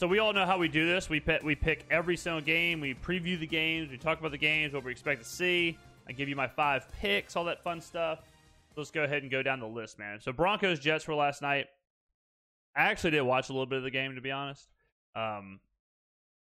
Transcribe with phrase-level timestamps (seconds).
[0.00, 1.10] so we all know how we do this.
[1.10, 2.80] We pick, we pick every single game.
[2.80, 3.90] We preview the games.
[3.90, 5.76] We talk about the games, what we expect to see.
[6.08, 8.20] I give you my five picks, all that fun stuff.
[8.78, 10.18] Let's go ahead and go down the list, man.
[10.18, 11.66] So Broncos Jets for last night.
[12.74, 14.66] I actually did watch a little bit of the game, to be honest.
[15.14, 15.60] Um,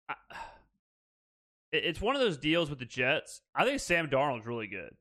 [0.07, 0.15] I,
[1.73, 3.41] it's one of those deals with the Jets.
[3.53, 4.95] I think Sam Darnold's really good,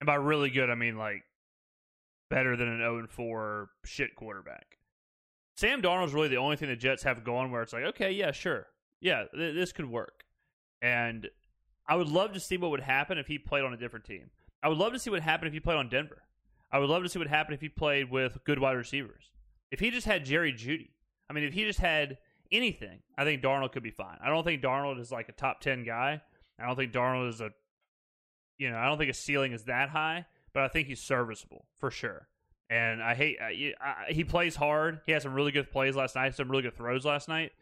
[0.00, 1.24] and by really good, I mean like
[2.30, 4.77] better than an 0 4 shit quarterback.
[5.58, 8.30] Sam Darnold's really the only thing the Jets have going where it's like, okay, yeah,
[8.30, 8.68] sure,
[9.00, 10.22] yeah, th- this could work,
[10.80, 11.28] and
[11.88, 14.30] I would love to see what would happen if he played on a different team.
[14.62, 16.22] I would love to see what happened if he played on Denver.
[16.70, 19.32] I would love to see what happened if he played with good wide receivers.
[19.72, 20.90] If he just had Jerry Jeudy,
[21.28, 22.18] I mean, if he just had
[22.52, 24.18] anything, I think Darnold could be fine.
[24.22, 26.22] I don't think Darnold is like a top 10 guy.
[26.56, 27.50] I don't think Darnold is a,
[28.58, 31.66] you know, I don't think his ceiling is that high, but I think he's serviceable
[31.78, 32.28] for sure.
[32.70, 35.00] And I hate, I, I, he plays hard.
[35.06, 37.52] He had some really good plays last night, some really good throws last night.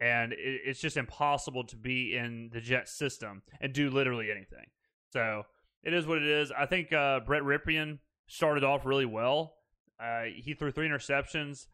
[0.00, 4.66] And it, it's just impossible to be in the Jet system and do literally anything.
[5.12, 5.44] So
[5.82, 6.50] it is what it is.
[6.50, 9.54] I think uh, Brett Rypien started off really well.
[10.00, 11.66] Uh, he threw three interceptions.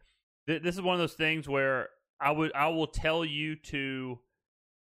[0.47, 1.89] Th- this is one of those things where
[2.21, 4.19] I would I will tell you to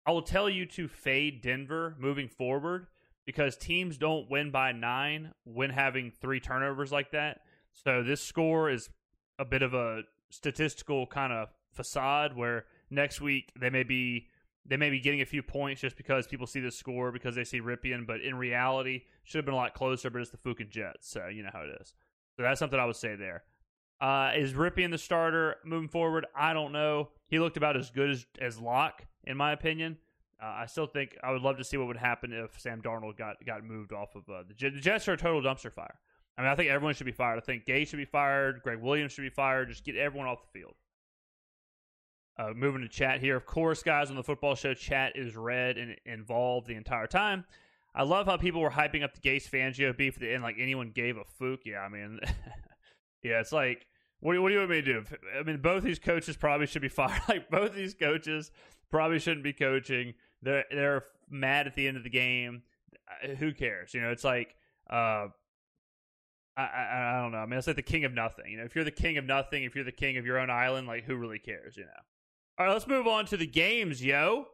[0.06, 2.88] I will tell you to fade Denver moving forward
[3.26, 7.42] because teams don't win by nine when having three turnovers like that.
[7.84, 8.90] So this score is
[9.38, 14.28] a bit of a statistical kind of facade where next week they may be
[14.66, 17.46] they may be getting a few points just because people see the score because they
[17.46, 20.10] see Rypien, but in reality, should have been a lot closer.
[20.10, 21.94] But it's the fucking Jets, so you know how it is.
[22.36, 23.44] So that's something I would say there.
[24.02, 26.26] Uh, is Rypien the starter moving forward?
[26.36, 27.10] I don't know.
[27.28, 29.98] He looked about as good as as Lock, in my opinion.
[30.42, 33.18] Uh, I still think I would love to see what would happen if Sam Darnold
[33.18, 34.76] got got moved off of uh, the Jets.
[34.76, 35.96] The Jets are a total dumpster fire.
[36.38, 37.38] I mean, I think everyone should be fired.
[37.38, 38.62] I think Gase should be fired.
[38.64, 39.70] Gregg Williams should be fired.
[39.70, 40.76] Just get everyone off the field.
[42.38, 43.36] Uh, moving to chat here.
[43.36, 47.46] Of course, guys, on the football show, chat is read and involved the entire time.
[47.96, 50.58] I love how people were hyping up the Gase Fangio beef at the end, like
[50.60, 51.60] anyone gave a fook.
[51.66, 52.20] Yeah, I mean,
[53.24, 53.88] yeah, it's like,
[54.20, 55.04] what do, what do you want me to do?
[55.40, 57.22] I mean, both these coaches probably should be fired.
[57.28, 58.52] Like, both these coaches
[58.92, 60.14] probably shouldn't be coaching.
[60.44, 62.62] They're they're mad at the end of the game.
[63.24, 63.96] Uh, who cares?
[63.96, 64.56] You know, it's like,
[64.92, 65.30] uh,
[66.58, 67.38] I, I I don't know.
[67.38, 68.52] I mean, it's like the king of nothing.
[68.52, 70.50] You know, if you're the king of nothing, if you're the king of your own
[70.50, 71.78] island, like who really cares?
[71.78, 71.92] You know.
[72.58, 74.48] All right, let's move on to the games, yo.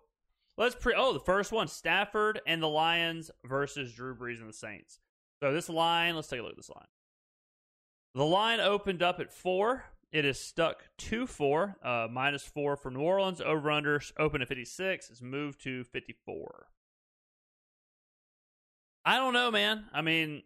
[0.57, 0.93] Let's pre.
[0.95, 4.99] Oh, the first one: Stafford and the Lions versus Drew Brees and the Saints.
[5.41, 6.85] So this line, let's take a look at this line.
[8.15, 9.85] The line opened up at four.
[10.11, 13.41] It is stuck to four, uh, minus four for New Orleans.
[13.41, 15.09] Over under open at 56.
[15.09, 16.67] It's moved to 54.
[19.05, 19.85] I don't know, man.
[19.91, 20.43] I mean,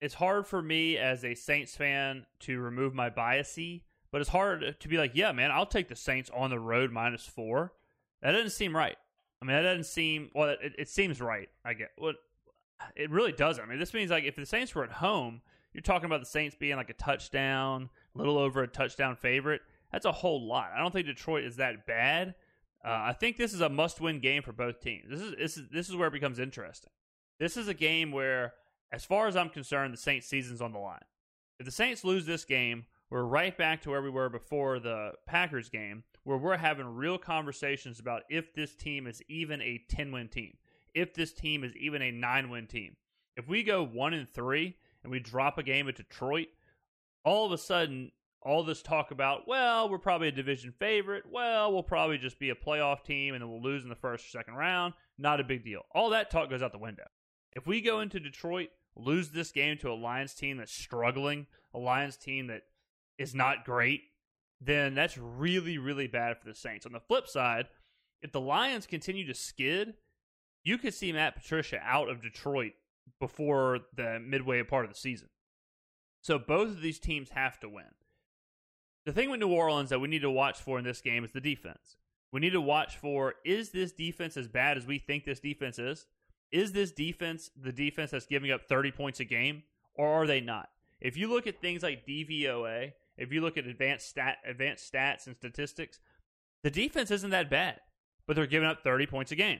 [0.00, 3.82] it's hard for me as a Saints fan to remove my biasy
[4.14, 6.92] but it's hard to be like, yeah, man, I'll take the Saints on the road
[6.92, 7.72] minus four.
[8.22, 8.96] That doesn't seem right.
[9.42, 10.50] I mean, that doesn't seem well.
[10.50, 11.48] It, it seems right.
[11.64, 12.14] I get what
[12.94, 13.64] it really doesn't.
[13.64, 15.40] I mean, this means like if the Saints were at home,
[15.72, 19.62] you're talking about the Saints being like a touchdown, a little over a touchdown favorite.
[19.90, 20.70] That's a whole lot.
[20.72, 22.36] I don't think Detroit is that bad.
[22.84, 25.10] Uh, I think this is a must-win game for both teams.
[25.10, 26.92] This is this is this is where it becomes interesting.
[27.40, 28.54] This is a game where,
[28.94, 31.02] as far as I'm concerned, the Saints' season's on the line.
[31.58, 35.12] If the Saints lose this game, we're right back to where we were before the
[35.26, 40.12] Packers game, where we're having real conversations about if this team is even a 10
[40.12, 40.56] win team,
[40.94, 42.96] if this team is even a 9 win team.
[43.36, 46.48] If we go 1 and 3 and we drop a game at Detroit,
[47.24, 48.12] all of a sudden,
[48.42, 51.24] all this talk about, well, we're probably a division favorite.
[51.28, 54.26] Well, we'll probably just be a playoff team and then we'll lose in the first
[54.26, 54.94] or second round.
[55.18, 55.82] Not a big deal.
[55.92, 57.04] All that talk goes out the window.
[57.54, 61.78] If we go into Detroit, lose this game to a Lions team that's struggling, a
[61.78, 62.62] Lions team that
[63.18, 64.02] is not great,
[64.60, 66.86] then that's really, really bad for the Saints.
[66.86, 67.66] On the flip side,
[68.22, 69.94] if the Lions continue to skid,
[70.64, 72.72] you could see Matt Patricia out of Detroit
[73.20, 75.28] before the midway part of the season.
[76.22, 77.84] So both of these teams have to win.
[79.04, 81.32] The thing with New Orleans that we need to watch for in this game is
[81.32, 81.98] the defense.
[82.32, 85.78] We need to watch for is this defense as bad as we think this defense
[85.78, 86.06] is?
[86.54, 89.64] Is this defense the defense that's giving up 30 points a game,
[89.96, 90.68] or are they not?
[91.00, 95.26] If you look at things like DVOA, if you look at advanced stat advanced stats
[95.26, 95.98] and statistics,
[96.62, 97.80] the defense isn't that bad,
[98.24, 99.58] but they're giving up 30 points a game.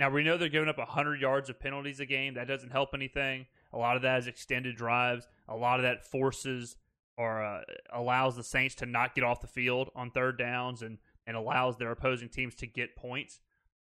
[0.00, 2.34] Now we know they're giving up 100 yards of penalties a game.
[2.34, 3.46] That doesn't help anything.
[3.72, 5.28] A lot of that is extended drives.
[5.48, 6.74] A lot of that forces
[7.16, 7.60] or uh,
[7.92, 11.76] allows the Saints to not get off the field on third downs and and allows
[11.76, 13.38] their opposing teams to get points.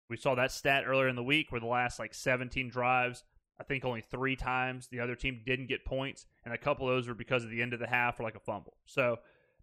[0.08, 3.25] We saw that stat earlier in the week where the last like 17 drives,
[3.60, 6.94] I think only three times the other team didn't get points, and a couple of
[6.94, 8.76] those were because of the end of the half or like a fumble.
[8.87, 9.16] So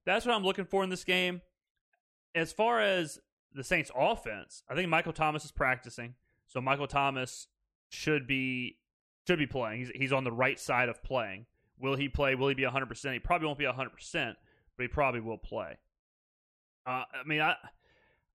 [0.05, 1.41] that's what I'm looking for in this game.
[2.35, 3.19] As far as
[3.53, 6.15] the Saints offense, I think Michael Thomas is practicing.
[6.47, 7.47] So Michael Thomas
[7.89, 8.77] should be
[9.25, 9.79] should be playing.
[9.79, 11.45] He's he's on the right side of playing.
[11.79, 12.35] Will he play?
[12.35, 13.13] Will he be 100%?
[13.13, 15.77] He probably won't be 100%, but he probably will play.
[16.85, 17.55] Uh, I mean, I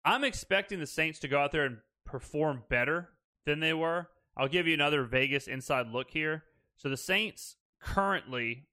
[0.04, 3.10] I'm expecting the Saints to go out there and perform better
[3.44, 4.08] than they were.
[4.36, 6.44] I'll give you another Vegas inside look here.
[6.76, 8.66] So the Saints currently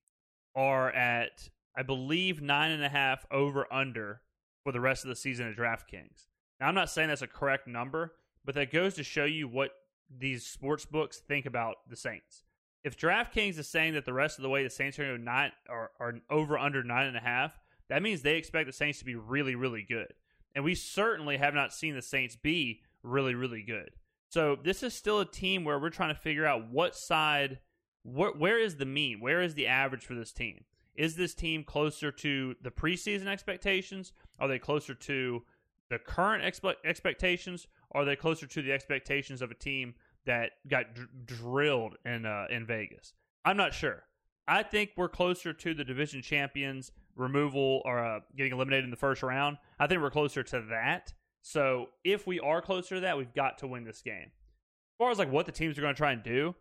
[0.55, 4.21] are at, I believe, nine and a half over under
[4.63, 6.27] for the rest of the season at DraftKings.
[6.59, 8.13] Now, I'm not saying that's a correct number,
[8.45, 9.71] but that goes to show you what
[10.09, 12.43] these sports books think about the Saints.
[12.83, 15.91] If DraftKings is saying that the rest of the way the Saints are nine are,
[15.99, 17.57] are over under nine and a half,
[17.89, 20.13] that means they expect the Saints to be really, really good.
[20.55, 23.91] And we certainly have not seen the Saints be really, really good.
[24.29, 27.59] So this is still a team where we're trying to figure out what side,
[28.03, 30.65] wh- where is the mean, where is the average for this team?
[30.95, 34.13] Is this team closer to the preseason expectations?
[34.39, 35.43] Are they closer to
[35.89, 37.67] the current expe- expectations?
[37.91, 39.95] Are they closer to the expectations of a team
[40.25, 43.13] that got dr- drilled in uh, in Vegas?
[43.45, 44.03] I'm not sure.
[44.47, 48.97] I think we're closer to the division champions removal or uh, getting eliminated in the
[48.97, 49.57] first round.
[49.79, 51.13] I think we're closer to that.
[51.43, 54.31] So if we are closer to that, we've got to win this game.
[54.31, 56.55] As far as like what the teams are going to try and do,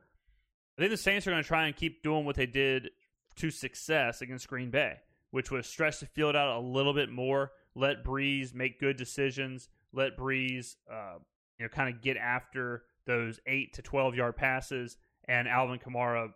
[0.77, 2.91] I think the Saints are going to try and keep doing what they did
[3.37, 4.97] to success against Green Bay,
[5.31, 9.69] which was stretch the field out a little bit more, let Brees make good decisions,
[9.93, 11.19] let Brees uh,
[11.59, 14.97] you know, kind of get after those eight to twelve yard passes,
[15.29, 16.31] and Alvin Kamara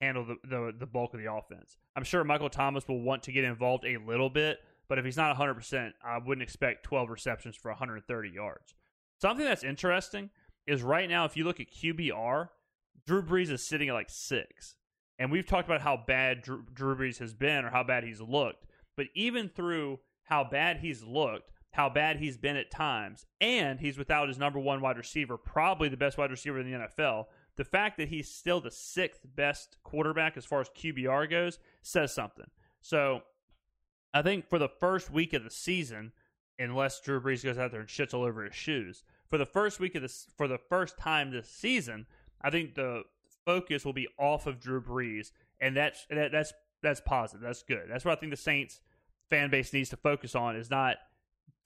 [0.00, 1.76] handle the, the, the bulk of the offense.
[1.94, 4.58] I'm sure Michael Thomas will want to get involved a little bit,
[4.90, 8.74] but if he's not 100%, I wouldn't expect 12 receptions for 130 yards.
[9.20, 10.30] Something that's interesting
[10.66, 12.48] is right now, if you look at QBR,
[13.06, 14.74] Drew Brees is sitting at like six.
[15.16, 18.20] And we've talked about how bad Drew, Drew Brees has been or how bad he's
[18.20, 18.66] looked.
[18.96, 23.96] But even through how bad he's looked, how bad he's been at times, and he's
[23.96, 27.26] without his number one wide receiver, probably the best wide receiver in the NFL,
[27.56, 32.12] the fact that he's still the sixth best quarterback as far as QBR goes says
[32.12, 32.50] something.
[32.80, 33.22] So
[34.12, 36.12] I think for the first week of the season,
[36.58, 39.80] unless Drew Brees goes out there and shits all over his shoes, for the first
[39.80, 42.06] week of this, for the first time this season,
[42.42, 43.04] I think the
[43.44, 45.30] focus will be off of Drew Brees,
[45.60, 46.52] and that's that, that's
[46.82, 47.42] that's positive.
[47.42, 47.86] That's good.
[47.88, 48.80] That's what I think the Saints
[49.28, 50.56] fan base needs to focus on.
[50.56, 50.96] Is not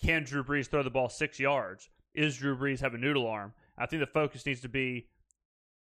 [0.03, 1.89] can Drew Brees throw the ball six yards?
[2.15, 3.55] Is Drew Brees have a noodle arm?
[3.79, 5.09] I think the focus needs to be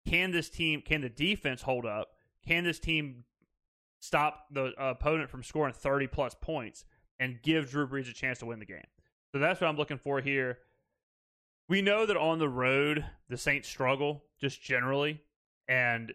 [0.08, 2.10] can this team, can the defense hold up?
[2.46, 3.24] Can this team
[4.02, 6.84] stop the uh, opponent from scoring 30 plus points
[7.20, 8.88] and give Drew Brees a chance to win the game?
[9.32, 10.60] So that's what I'm looking for here.
[11.70, 15.22] We know that on the road, the Saints struggle just generally.
[15.70, 16.12] And,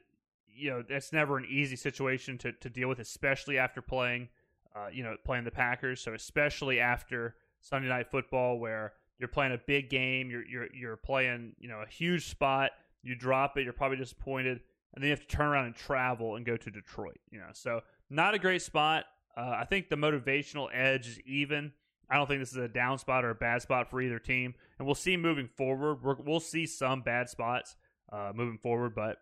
[0.46, 4.28] you know, that's never an easy situation to, to deal with, especially after playing,
[4.74, 6.02] uh, you know, playing the Packers.
[6.02, 10.96] So, especially after Sunday Night Football, where you're playing a big game, you're, you're, you're
[10.96, 12.72] playing, you know, a huge spot
[13.06, 14.60] you drop it, you're probably disappointed,
[14.94, 17.18] and then you have to turn around and travel and go to Detroit.
[17.30, 17.80] You know, so
[18.10, 19.04] not a great spot.
[19.36, 21.72] Uh, I think the motivational edge is even.
[22.08, 24.54] I don't think this is a down spot or a bad spot for either team,
[24.78, 25.98] and we'll see moving forward.
[26.04, 27.76] we will see some bad spots
[28.12, 29.18] uh, moving forward, but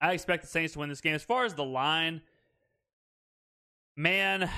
[0.00, 1.14] I expect the Saints to win this game.
[1.14, 2.22] As far as the line,
[3.96, 4.50] man,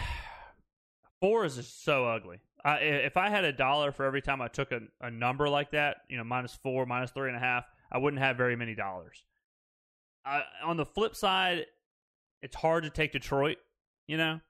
[1.21, 2.39] four is just so ugly.
[2.65, 5.73] Uh, if I had a dollar for every time I took a, a number like
[5.73, 8.75] that, you know, minus four, minus three and a half, I wouldn't have very many
[8.75, 9.23] dollars.
[10.65, 11.67] On the flip side,
[12.43, 13.59] it's hard to take Detroit,
[14.07, 14.41] you know,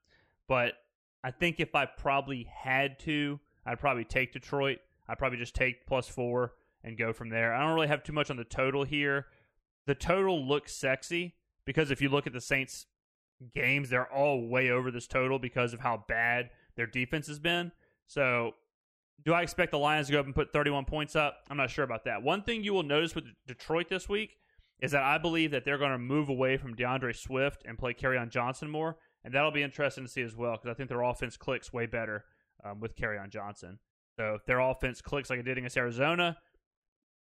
[0.49, 0.75] but
[1.23, 4.78] I think if I probably had to, I'd probably take Detroit.
[5.09, 6.52] I'd probably just take plus four
[6.83, 7.54] and go from there.
[7.54, 9.26] I don't really have too much on the total here.
[9.87, 12.87] The total looks sexy because if you look at the Saints
[13.54, 17.73] games, they're all way over this total because of how bad their defense has been.
[18.07, 18.52] So
[19.25, 21.38] do I expect the Lions to go up and put 31 points up?
[21.49, 22.23] I'm not sure about that.
[22.23, 24.37] One thing you will notice with Detroit this week
[24.81, 27.95] is that I believe that they're going to move away from D'Andre Swift and play
[27.95, 31.02] Kerryon Johnson more, and that'll be interesting to see as well because I think their
[31.02, 32.25] offense clicks way better
[32.64, 33.78] um, with Kerryon Johnson.
[34.19, 36.37] So if their offense clicks like it did against Arizona,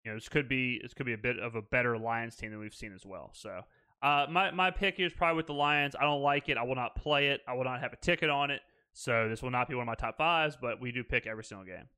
[0.04, 2.50] you know this could be this could be a bit of a better Lions team
[2.50, 3.30] than we've seen as well.
[3.34, 3.60] So
[4.02, 5.94] uh, my my pick is probably with the Lions.
[5.98, 6.58] I don't like it.
[6.58, 7.40] I will not play it.
[7.46, 8.60] I will not have a ticket on it.
[8.92, 11.44] So this will not be one of my top fives, but we do pick every
[11.44, 11.88] single game.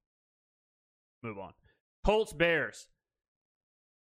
[1.22, 1.52] Move on.
[2.04, 2.86] Colts Bears.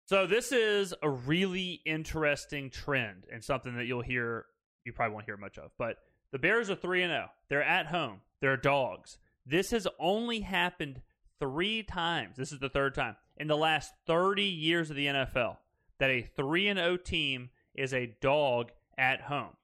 [0.08, 4.46] So this is a really interesting trend and something that you'll hear
[4.86, 5.70] you probably won't hear much of.
[5.76, 5.98] But
[6.32, 7.26] the Bears are 3 and 0.
[7.50, 8.22] They're at home.
[8.40, 9.18] They're dogs.
[9.44, 11.02] This has only happened
[11.40, 12.38] 3 times.
[12.38, 15.58] This is the third time in the last 30 years of the NFL
[15.98, 19.58] that a 3 and 0 team is a dog at home.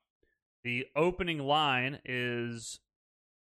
[0.63, 2.81] The opening line is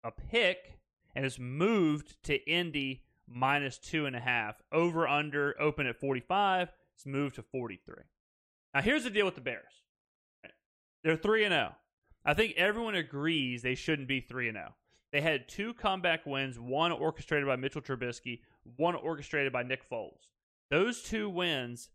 [0.03, 0.77] a pick
[1.15, 4.61] and it's moved to Indy minus two and a half.
[4.71, 6.71] Over under open at 45.
[6.95, 7.95] It's moved to 43.
[8.73, 9.83] Now here's the deal with the Bears.
[11.03, 11.75] They're 3 and 0.
[12.23, 14.75] I think everyone agrees they shouldn't be 3 and 0.
[15.11, 18.41] They had two comeback wins, one orchestrated by Mitchell Trubisky,
[18.77, 20.29] one orchestrated by Nick Foles.
[20.69, 21.89] Those two wins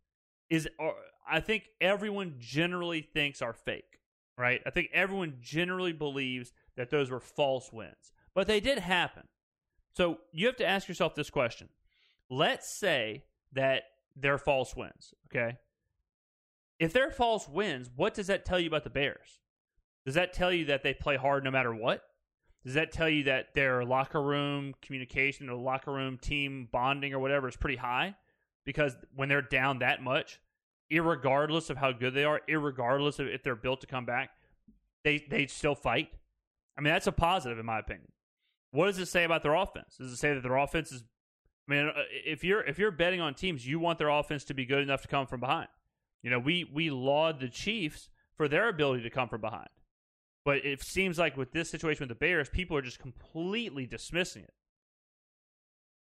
[0.50, 0.94] is are,
[1.28, 4.00] I think everyone generally thinks are fake,
[4.36, 4.60] right?
[4.66, 8.12] I think everyone generally believes that those were false wins.
[8.34, 9.22] But they did happen.
[9.94, 11.70] So you have to ask yourself this question.
[12.28, 13.84] Let's say that
[14.16, 15.58] they're false wins, okay?
[16.78, 19.40] If they're false wins, what does that tell you about the Bears?
[20.04, 22.02] Does that tell you that they play hard no matter what?
[22.64, 27.18] Does that tell you that their locker room communication or locker room team bonding or
[27.18, 28.16] whatever is pretty high?
[28.64, 30.40] Because when they're down that much,
[30.90, 34.30] regardless of how good they are, regardless of if they're built to come back,
[35.04, 36.08] they they still fight.
[36.76, 38.10] I mean, that's a positive in my opinion.
[38.72, 39.96] What does it say about their offense?
[39.98, 41.04] Does it say that their offense is?
[41.68, 44.54] I mean, uh, if you're if you're betting on teams, you want their offense to
[44.54, 45.68] be good enough to come from behind.
[46.22, 49.68] You know, we we laud the Chiefs for their ability to come from behind.
[50.44, 54.44] But it seems like with this situation with the Bears, people are just completely dismissing
[54.44, 54.54] it.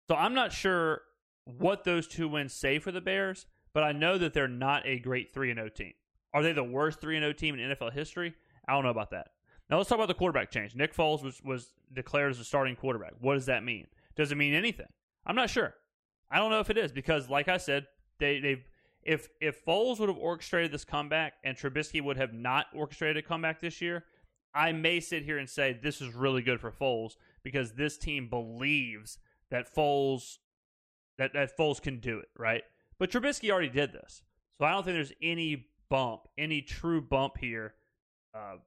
[0.09, 1.01] So I'm not sure
[1.45, 4.99] what those two wins say for the Bears, but I know that they're not a
[4.99, 5.93] great 3 0 team.
[6.33, 8.33] Are they the worst 3 0 team in NFL history?
[8.67, 9.27] I don't know about that.
[9.69, 10.75] Now let's talk about the quarterback change.
[10.75, 13.13] Nick Foles was, was declared as a starting quarterback.
[13.19, 13.87] What does that mean?
[14.15, 14.87] Does it mean anything?
[15.25, 15.73] I'm not sure.
[16.29, 17.87] I don't know if it is because, like I said,
[18.19, 18.63] they, they've
[19.03, 23.27] if if Foles would have orchestrated this comeback and Trubisky would have not orchestrated a
[23.27, 24.05] comeback this year,
[24.53, 28.29] I may sit here and say this is really good for Foles because this team
[28.29, 29.17] believes
[29.49, 30.37] that Foles
[31.17, 32.63] that, that Foles can do it, right?
[32.99, 34.21] But Trubisky already did this.
[34.57, 37.73] So I don't think there's any bump, any true bump here,
[38.35, 38.57] uh,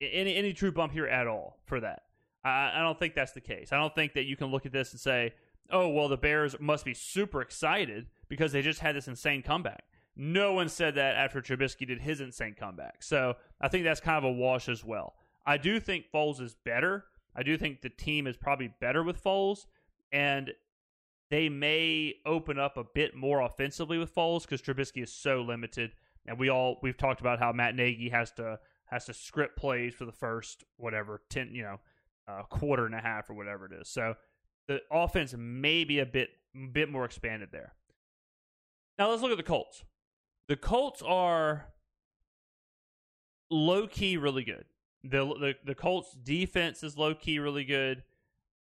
[0.00, 2.02] any any true bump here at all for that.
[2.44, 3.72] I, I don't think that's the case.
[3.72, 5.34] I don't think that you can look at this and say,
[5.70, 9.84] oh, well, the Bears must be super excited because they just had this insane comeback.
[10.16, 13.02] No one said that after Trubisky did his insane comeback.
[13.02, 15.14] So I think that's kind of a wash as well.
[15.46, 17.04] I do think Foles is better.
[17.34, 19.66] I do think the team is probably better with Foles,
[20.12, 20.52] and
[21.30, 25.92] they may open up a bit more offensively with Foles because Trubisky is so limited.
[26.26, 29.94] And we all we've talked about how Matt Nagy has to has to script plays
[29.94, 31.80] for the first whatever ten you know
[32.28, 33.88] uh, quarter and a half or whatever it is.
[33.88, 34.16] So
[34.70, 36.30] the offense may be a bit
[36.72, 37.74] bit more expanded there.
[38.96, 39.82] Now let's look at the Colts.
[40.46, 41.66] The Colts are
[43.50, 44.66] low key really good.
[45.02, 48.04] The, the the Colts defense is low key really good.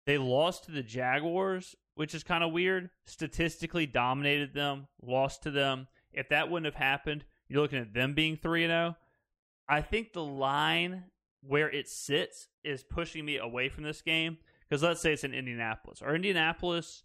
[0.06, 2.90] They lost to the Jaguars, which is kind of weird.
[3.04, 5.88] Statistically dominated them, lost to them.
[6.12, 8.96] If that wouldn't have happened, you're looking at them being 3 and 0.
[9.68, 11.06] I think the line
[11.42, 14.38] where it sits is pushing me away from this game
[14.68, 16.02] because let's say it's in Indianapolis.
[16.02, 17.04] Are Indianapolis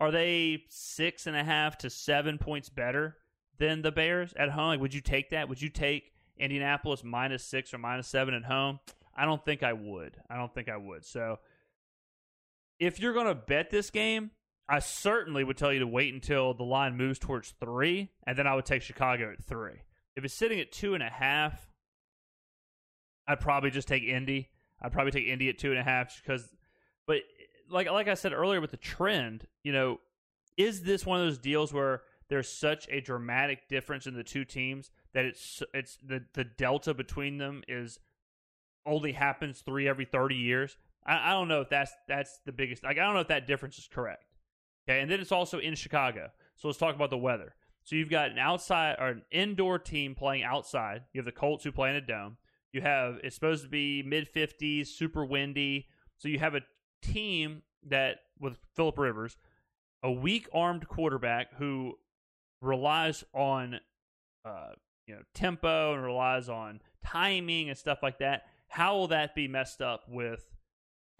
[0.00, 3.16] are they six and a half to seven points better
[3.58, 4.68] than the Bears at home?
[4.68, 5.48] Like, would you take that?
[5.48, 8.80] Would you take Indianapolis minus six or minus seven at home?
[9.16, 10.16] I don't think I would.
[10.28, 11.04] I don't think I would.
[11.04, 11.38] So,
[12.80, 14.32] if you're going to bet this game,
[14.68, 18.48] I certainly would tell you to wait until the line moves towards three, and then
[18.48, 19.82] I would take Chicago at three.
[20.16, 21.68] If it's sitting at two and a half,
[23.28, 24.50] I'd probably just take Indy.
[24.82, 26.48] I'd probably take Indy at two and a half because,
[27.06, 27.18] but
[27.70, 30.00] like like I said earlier with the trend, you know,
[30.56, 34.44] is this one of those deals where there's such a dramatic difference in the two
[34.44, 37.98] teams that it's it's the the delta between them is
[38.86, 40.76] only happens three every thirty years.
[41.06, 42.84] I, I don't know if that's that's the biggest.
[42.84, 44.24] Like I don't know if that difference is correct.
[44.88, 46.28] Okay, and then it's also in Chicago.
[46.56, 47.54] So let's talk about the weather.
[47.84, 51.02] So you've got an outside or an indoor team playing outside.
[51.12, 52.38] You have the Colts who play in a dome.
[52.72, 55.88] You have it's supposed to be mid fifties, super windy.
[56.16, 56.62] So you have a
[57.12, 59.36] team that with Philip Rivers,
[60.02, 61.94] a weak armed quarterback who
[62.60, 63.80] relies on
[64.44, 64.70] uh,
[65.06, 68.42] you know tempo and relies on timing and stuff like that.
[68.68, 70.44] How will that be messed up with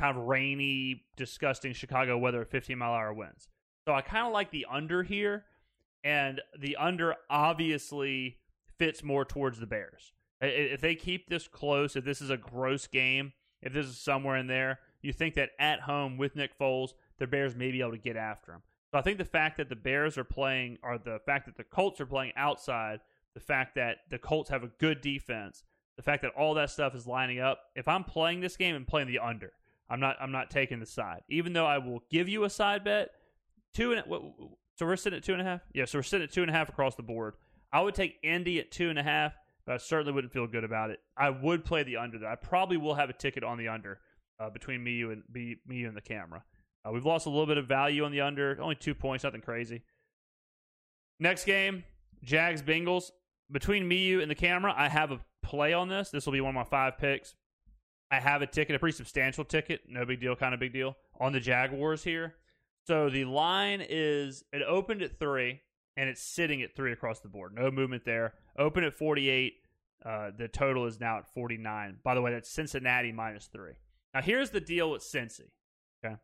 [0.01, 3.49] kind of rainy, disgusting Chicago weather at 15 mile hour winds?
[3.87, 5.45] So I kind of like the under here,
[6.03, 8.39] and the under obviously
[8.79, 10.13] fits more towards the Bears.
[10.41, 14.37] If they keep this close, if this is a gross game, if this is somewhere
[14.37, 17.93] in there, you think that at home with Nick Foles, the Bears may be able
[17.93, 18.63] to get after him.
[18.91, 21.65] So I think the fact that the Bears are playing, or the fact that the
[21.65, 23.01] Colts are playing outside,
[23.35, 25.65] the fact that the Colts have a good defense,
[25.97, 27.61] the fact that all that stuff is lining up.
[27.75, 29.53] If I'm playing this game and playing the under,
[29.91, 30.17] I'm not.
[30.21, 33.11] I'm not taking the side, even though I will give you a side bet.
[33.75, 34.03] Two and
[34.77, 35.61] so we're sitting at two and a half.
[35.73, 37.35] Yeah, so we're sitting at two and a half across the board.
[37.73, 39.35] I would take Indy at two and a half,
[39.67, 41.01] but I certainly wouldn't feel good about it.
[41.17, 42.19] I would play the under.
[42.19, 43.99] Though I probably will have a ticket on the under
[44.41, 46.45] uh, between me you and me and the camera.
[46.87, 49.41] Uh, we've lost a little bit of value on the under, only two points, nothing
[49.41, 49.83] crazy.
[51.19, 51.85] Next game,
[52.23, 53.11] Jags Bengals.
[53.51, 56.11] Between me, you, and the camera, I have a play on this.
[56.11, 57.35] This will be one of my five picks.
[58.11, 60.97] I have a ticket, a pretty substantial ticket, no big deal, kind of big deal,
[61.21, 62.35] on the Jaguars here.
[62.87, 65.61] So the line is it opened at three
[65.97, 67.55] and it's sitting at three across the board.
[67.55, 68.35] No movement there.
[68.59, 69.55] Open at 48.
[70.05, 71.99] Uh, the total is now at 49.
[72.03, 73.73] By the way, that's Cincinnati minus three.
[74.15, 75.51] Now, here's the deal with Cincy.
[76.05, 76.17] Okay.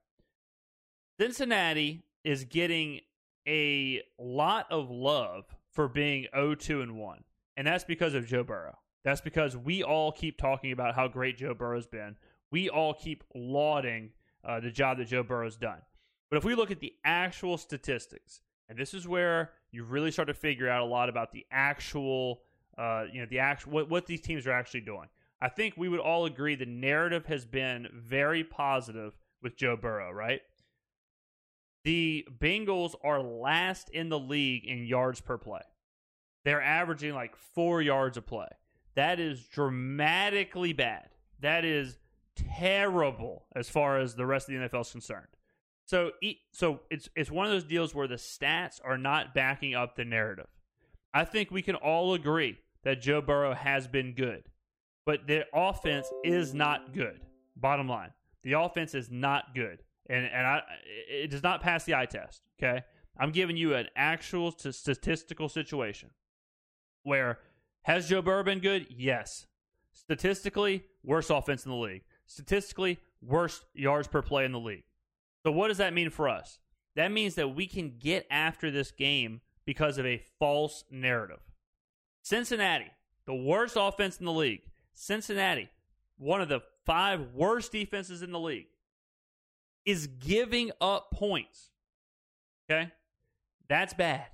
[1.18, 3.00] Cincinnati is getting
[3.46, 7.24] a lot of love for being 0-2 and 1.
[7.56, 8.78] And that's because of Joe Burrow.
[9.04, 12.16] That's because we all keep talking about how great Joe Burrow's been.
[12.52, 14.10] We all keep lauding
[14.44, 15.78] uh, the job that Joe Burrow's done.
[16.30, 20.28] But if we look at the actual statistics, and this is where you really start
[20.28, 22.42] to figure out a lot about the actual,
[22.78, 25.08] uh, you know, the actual what, what these teams are actually doing.
[25.40, 30.12] I think we would all agree the narrative has been very positive with Joe Burrow,
[30.12, 30.42] right?
[31.84, 35.62] The Bengals are last in the league in yards per play.
[36.44, 38.48] They're averaging like four yards a play.
[38.96, 41.08] That is dramatically bad.
[41.40, 41.98] That is
[42.36, 45.26] terrible as far as the rest of the NFL is concerned.
[45.86, 46.12] So,
[46.52, 50.04] so it's it's one of those deals where the stats are not backing up the
[50.04, 50.46] narrative.
[51.12, 54.44] I think we can all agree that Joe Burrow has been good,
[55.06, 57.20] but the offense is not good.
[57.56, 58.10] Bottom line,
[58.42, 60.62] the offense is not good, and and I
[61.08, 62.42] it does not pass the eye test.
[62.58, 62.82] Okay,
[63.18, 66.10] I'm giving you an actual t- statistical situation
[67.02, 67.38] where
[67.82, 68.86] has Joe Burrow been good?
[68.90, 69.46] Yes.
[69.92, 72.02] Statistically, worst offense in the league.
[72.26, 74.84] Statistically, worst yards per play in the league.
[75.44, 76.58] So what does that mean for us?
[76.96, 81.40] That means that we can get after this game because of a false narrative.
[82.22, 82.90] Cincinnati,
[83.26, 84.62] the worst offense in the league.
[85.00, 85.70] Cincinnati,
[86.18, 88.66] one of the five worst defenses in the league,
[89.86, 91.70] is giving up points.
[92.70, 92.92] Okay?
[93.66, 94.26] That's bad.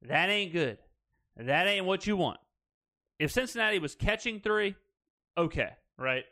[0.00, 0.78] That ain't good.
[1.36, 2.40] That ain't what you want.
[3.18, 4.74] If Cincinnati was catching three,
[5.36, 6.24] okay, right?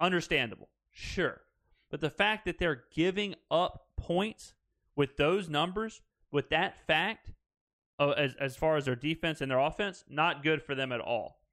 [0.00, 0.68] Understandable.
[0.90, 1.40] Sure.
[1.92, 4.54] But the fact that they're giving up points
[4.96, 7.30] with those numbers, with that fact,
[8.00, 11.00] uh, as, as far as their defense and their offense, not good for them at
[11.00, 11.43] all.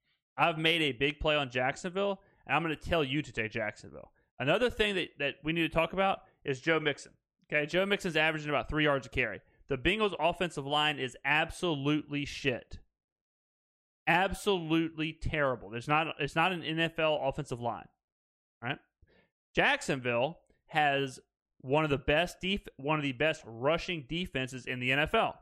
[0.42, 3.52] I've made a big play on Jacksonville, and I'm going to tell you to take
[3.52, 4.12] Jacksonville.
[4.40, 7.12] Another thing that, that we need to talk about is Joe Mixon.
[7.46, 9.42] Okay, Joe Mixon's averaging about three yards a carry.
[9.68, 12.80] The Bengals' offensive line is absolutely shit.
[14.08, 15.70] Absolutely terrible.
[15.70, 17.88] There's not it's not an NFL offensive line.
[18.64, 18.80] Right?
[19.54, 21.20] Jacksonville has
[21.60, 25.36] one of the best def- one of the best rushing defenses in the NFL.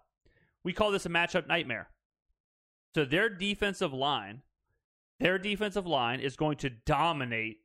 [0.65, 1.87] We call this a matchup nightmare.
[2.95, 4.41] So their defensive line,
[5.19, 7.57] their defensive line is going to dominate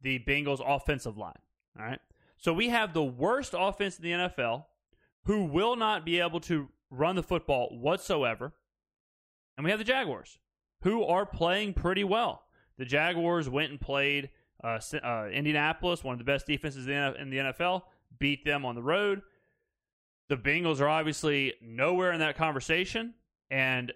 [0.00, 1.38] the Bengals offensive line.
[1.78, 2.00] All right.
[2.36, 4.64] So we have the worst offense in the NFL
[5.24, 8.52] who will not be able to run the football whatsoever.
[9.56, 10.38] And we have the Jaguars
[10.82, 12.42] who are playing pretty well.
[12.78, 14.30] The Jaguars went and played
[14.62, 17.82] uh, uh, Indianapolis, one of the best defenses in the NFL,
[18.18, 19.22] beat them on the road.
[20.28, 23.14] The Bengals are obviously nowhere in that conversation,
[23.50, 23.92] and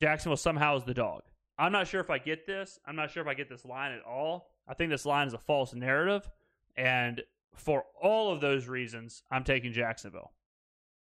[0.00, 1.22] Jacksonville somehow is the dog.
[1.58, 2.78] I'm not sure if I get this.
[2.86, 4.50] I'm not sure if I get this line at all.
[4.68, 6.28] I think this line is a false narrative,
[6.76, 7.22] and
[7.54, 10.32] for all of those reasons, I'm taking Jacksonville.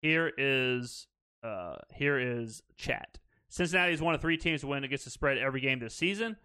[0.01, 1.07] Here is
[1.43, 3.19] uh, here is chat.
[3.49, 6.37] Cincinnati is one of three teams to win against the spread every game this season.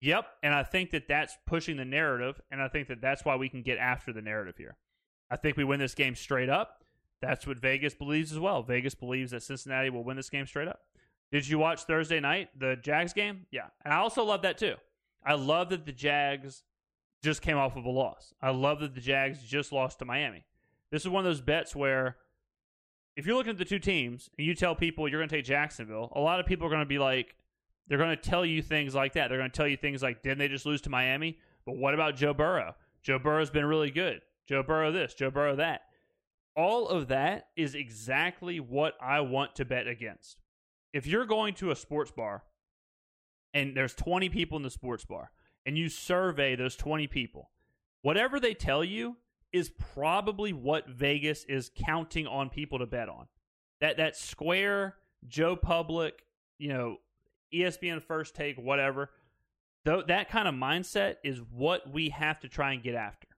[0.00, 3.36] Yep, and I think that that's pushing the narrative, and I think that that's why
[3.36, 4.76] we can get after the narrative here.
[5.30, 6.84] I think we win this game straight up.
[7.20, 8.62] That's what Vegas believes as well.
[8.62, 10.80] Vegas believes that Cincinnati will win this game straight up.
[11.32, 13.46] Did you watch Thursday night the Jags game?
[13.50, 14.74] Yeah, and I also love that too.
[15.24, 16.64] I love that the Jags
[17.22, 18.32] just came off of a loss.
[18.40, 20.44] I love that the Jags just lost to Miami.
[20.90, 22.16] This is one of those bets where
[23.16, 25.44] if you're looking at the two teams and you tell people you're going to take
[25.44, 27.36] Jacksonville, a lot of people are going to be like,
[27.86, 29.28] they're going to tell you things like that.
[29.28, 31.38] They're going to tell you things like, didn't they just lose to Miami?
[31.66, 32.74] But what about Joe Burrow?
[33.02, 34.22] Joe Burrow's been really good.
[34.46, 35.82] Joe Burrow this, Joe Burrow that.
[36.56, 40.38] All of that is exactly what I want to bet against.
[40.92, 42.42] If you're going to a sports bar
[43.54, 45.30] and there's 20 people in the sports bar
[45.64, 47.50] and you survey those 20 people,
[48.02, 49.16] whatever they tell you
[49.52, 53.26] is probably what Vegas is counting on people to bet on.
[53.80, 56.22] That that square Joe Public,
[56.58, 56.98] you know,
[57.52, 59.10] ESPN first take, whatever.
[59.84, 63.28] Though that kind of mindset is what we have to try and get after.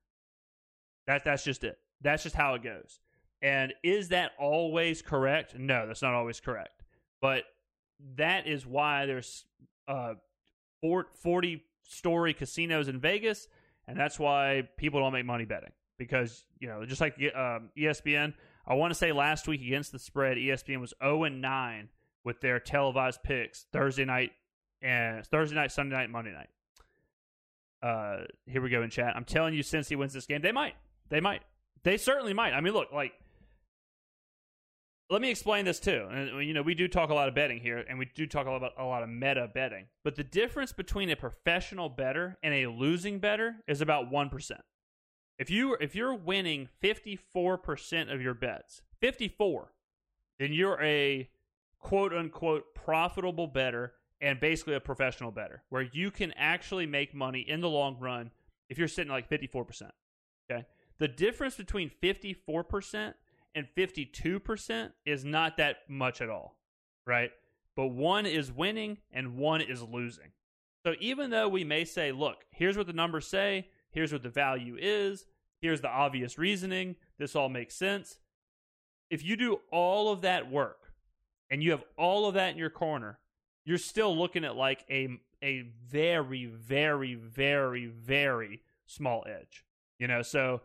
[1.07, 1.79] That that's just it.
[2.01, 2.99] That's just how it goes.
[3.41, 5.59] And is that always correct?
[5.59, 6.82] No, that's not always correct.
[7.23, 7.45] But
[8.17, 9.47] that is why there's
[9.89, 10.15] uh
[10.83, 13.47] 40 story casinos in Vegas,
[13.87, 15.73] and that's why people don't make money betting.
[15.99, 18.35] because you know just like um, ESPN,
[18.67, 21.89] I want to say last week against the spread, ESPN was zero and nine
[22.25, 24.33] with their televised picks Thursday night
[24.83, 26.49] and Thursday night, Sunday night, Monday night.
[27.83, 29.15] Uh, here we go in chat.
[29.17, 30.75] I'm telling you, Cincy wins this game, they might,
[31.09, 31.43] they might,
[31.85, 32.53] they certainly might.
[32.53, 33.13] I mean, look, like
[35.11, 36.09] let me explain this too.
[36.11, 38.47] And you know, we do talk a lot of betting here, and we do talk
[38.47, 39.87] a lot about a lot of meta betting.
[40.05, 44.63] But the difference between a professional bettor and a losing bettor is about one percent.
[45.39, 49.73] If you if you're winning fifty four percent of your bets, fifty four,
[50.39, 51.29] then you're a
[51.79, 57.41] quote unquote profitable bettor and basically a professional bettor, where you can actually make money
[57.41, 58.31] in the long run
[58.69, 59.93] if you're sitting like fifty four percent.
[60.51, 60.65] Okay,
[60.99, 63.17] the difference between fifty four percent
[63.55, 66.57] and 52% is not that much at all,
[67.07, 67.31] right?
[67.77, 70.33] But one is winning and one is losing.
[70.85, 74.29] So even though we may say, look, here's what the numbers say, here's what the
[74.29, 75.27] value is,
[75.61, 78.19] here's the obvious reasoning, this all makes sense.
[79.11, 80.93] If you do all of that work
[81.51, 83.19] and you have all of that in your corner,
[83.65, 85.09] you're still looking at like a
[85.43, 89.65] a very very very very small edge.
[89.99, 90.63] You know, so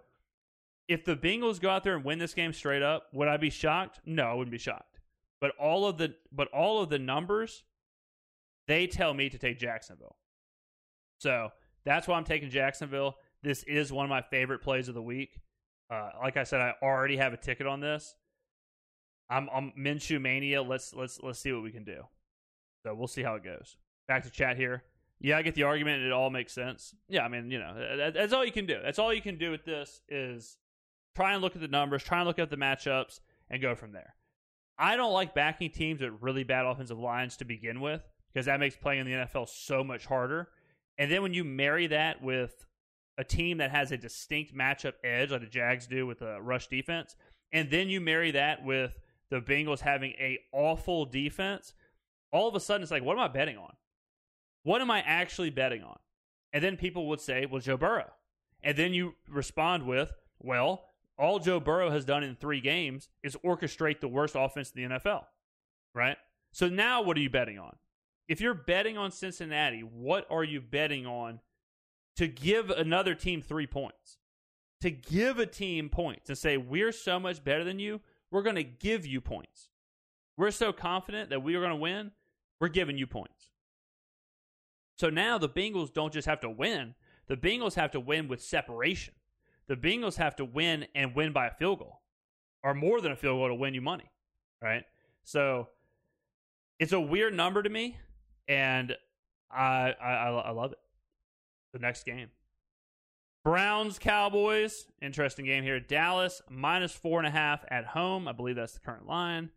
[0.87, 3.49] if the Bengals go out there and win this game straight up, would I be
[3.49, 3.99] shocked?
[4.05, 4.99] No, I wouldn't be shocked.
[5.39, 7.63] But all of the but all of the numbers,
[8.67, 10.15] they tell me to take Jacksonville.
[11.19, 11.49] So
[11.85, 13.17] that's why I'm taking Jacksonville.
[13.43, 15.39] This is one of my favorite plays of the week.
[15.89, 18.15] Uh, like I said, I already have a ticket on this.
[19.29, 20.61] I'm, I'm Minshew mania.
[20.63, 22.03] Let's let's let's see what we can do.
[22.83, 23.77] So we'll see how it goes.
[24.07, 24.83] Back to chat here.
[25.19, 26.03] Yeah, I get the argument.
[26.03, 26.93] It all makes sense.
[27.09, 28.79] Yeah, I mean, you know, that, that's all you can do.
[28.83, 30.57] That's all you can do with this is
[31.17, 33.91] try and look at the numbers, try and look at the matchups, and go from
[33.91, 34.13] there.
[34.77, 38.59] I don't like backing teams with really bad offensive lines to begin with because that
[38.59, 40.49] makes playing in the NFL so much harder.
[40.99, 42.67] And then when you marry that with
[43.17, 46.67] a team that has a distinct matchup edge, like the Jags do with a rush
[46.67, 47.15] defense,
[47.51, 48.99] and then you marry that with
[49.31, 51.73] the Bengals having a awful defense,
[52.31, 53.73] all of a sudden it's like, what am I betting on?
[54.61, 55.97] What am I actually betting on?
[56.53, 58.11] And then people would say, well, Joe Burrow.
[58.61, 60.83] And then you respond with, well,
[61.17, 64.95] all Joe Burrow has done in three games is orchestrate the worst offense in the
[64.95, 65.25] NFL,
[65.93, 66.17] right?
[66.51, 67.75] So now what are you betting on?
[68.27, 71.39] If you're betting on Cincinnati, what are you betting on
[72.17, 74.17] to give another team three points?
[74.81, 78.55] To give a team points and say, we're so much better than you, we're going
[78.57, 79.69] to give you points.
[80.37, 82.11] We're so confident that we are going to win,
[82.59, 83.49] we're giving you points.
[84.97, 86.93] So now the Bengals don't just have to win,
[87.27, 89.15] the Bengals have to win with separation
[89.67, 92.01] the Bengals have to win and win by a field goal
[92.63, 94.11] or more than a field goal to win you money,
[94.61, 94.83] right?
[95.23, 95.67] So
[96.79, 97.97] it's a weird number to me,
[98.47, 98.95] and
[99.51, 100.79] I I, I love it.
[101.73, 102.29] The next game.
[103.43, 104.87] Browns Cowboys.
[105.01, 105.79] Interesting game here.
[105.79, 108.27] Dallas minus four and a half at home.
[108.27, 109.51] I believe that's the current line.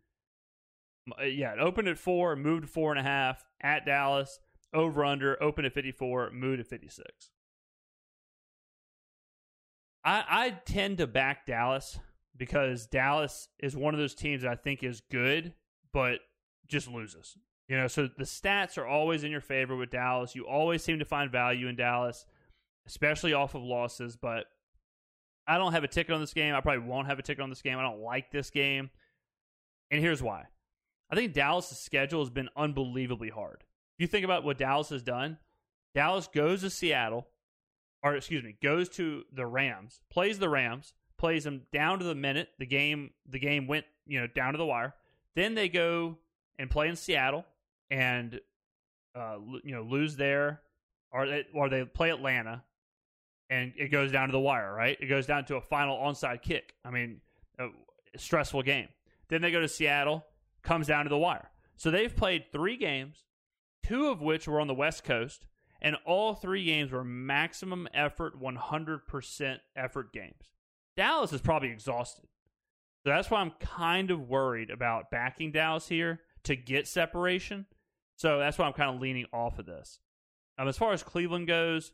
[1.19, 4.39] Uh, yeah, it opened at four, moved four and a half at Dallas.
[4.73, 7.31] Over under, opened at 54, moved to 56.
[10.03, 11.99] I, I tend to back Dallas
[12.37, 15.53] because Dallas is one of those teams that I think is good,
[15.93, 16.19] but
[16.67, 17.37] just loses.
[17.67, 20.35] You know, so the stats are always in your favor with Dallas.
[20.35, 22.25] You always seem to find value in Dallas,
[22.87, 24.17] especially off of losses.
[24.17, 24.45] But
[25.47, 26.53] I don't have a ticket on this game.
[26.53, 27.77] I probably won't have a ticket on this game.
[27.77, 28.89] I don't like this game.
[29.89, 30.45] And here's why.
[31.09, 33.63] I think Dallas' schedule has been unbelievably hard.
[33.97, 35.37] If you think about what Dallas has done,
[35.93, 37.27] Dallas goes to Seattle,
[38.03, 42.15] or excuse me, goes to the Rams, plays the Rams, plays them down to the
[42.15, 42.49] minute.
[42.59, 44.95] The game the game went, you know, down to the wire.
[45.35, 46.17] Then they go
[46.59, 47.45] and play in Seattle
[47.89, 48.39] and
[49.15, 50.61] uh, you know, lose there
[51.11, 52.63] or they, or they play Atlanta
[53.49, 54.97] and it goes down to the wire, right?
[54.99, 56.73] It goes down to a final onside kick.
[56.85, 57.19] I mean,
[57.59, 57.67] a
[58.17, 58.87] stressful game.
[59.27, 60.25] Then they go to Seattle,
[60.63, 61.49] comes down to the wire.
[61.75, 63.25] So they've played 3 games,
[63.83, 65.47] two of which were on the West Coast
[65.81, 70.51] and all three games were maximum effort, 100% effort games.
[70.95, 72.25] Dallas is probably exhausted.
[73.03, 77.65] So that's why I'm kind of worried about backing Dallas here to get separation.
[78.15, 79.99] So that's why I'm kind of leaning off of this.
[80.59, 81.91] Um, as far as Cleveland goes,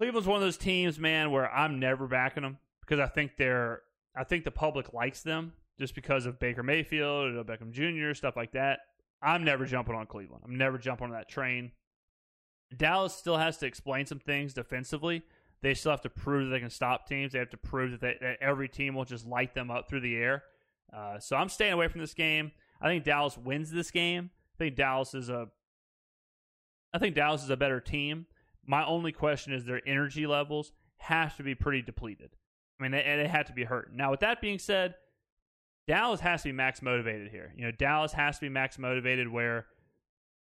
[0.00, 3.82] Cleveland's one of those teams, man, where I'm never backing them because I think they're,
[4.16, 8.52] I think the public likes them just because of Baker Mayfield, Beckham Jr., stuff like
[8.52, 8.80] that.
[9.22, 10.42] I'm never jumping on Cleveland.
[10.44, 11.72] I'm never jumping on that train.
[12.76, 15.22] Dallas still has to explain some things defensively.
[15.62, 17.32] They still have to prove that they can stop teams.
[17.32, 20.00] They have to prove that, they, that every team will just light them up through
[20.00, 20.44] the air.
[20.94, 22.52] Uh, so I'm staying away from this game.
[22.80, 24.30] I think Dallas wins this game.
[24.54, 25.48] I think Dallas is a
[26.92, 28.26] I think Dallas is a better team.
[28.66, 30.72] My only question is their energy levels.
[30.98, 32.36] have to be pretty depleted.
[32.78, 33.94] I mean, they, they had to be hurt.
[33.94, 34.94] Now, with that being said,
[35.86, 37.52] Dallas has to be max motivated here.
[37.56, 39.66] You know, Dallas has to be max motivated where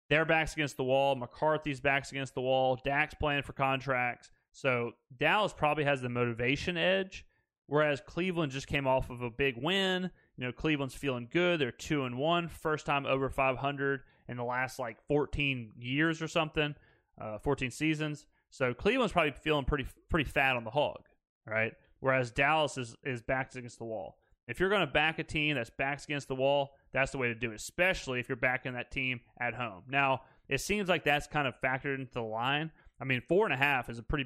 [0.10, 4.32] their backs against the wall, McCarthy's backs against the wall, Dak's playing for contracts.
[4.52, 7.26] So Dallas probably has the motivation edge,
[7.68, 10.10] whereas Cleveland just came off of a big win.
[10.38, 11.60] You know, Cleveland's feeling good.
[11.60, 16.28] They're two and one, first time over 500 in the last like 14 years or
[16.28, 16.76] something,
[17.20, 18.26] uh, 14 seasons.
[18.50, 21.02] So Cleveland's probably feeling pretty pretty fat on the hog,
[21.46, 21.74] right?
[22.00, 24.18] Whereas Dallas is is backs against the wall.
[24.50, 27.28] If you're going to back a team that's backs against the wall, that's the way
[27.28, 29.84] to do it, especially if you're backing that team at home.
[29.88, 32.72] Now, it seems like that's kind of factored into the line.
[33.00, 34.26] I mean, four and a half is a pretty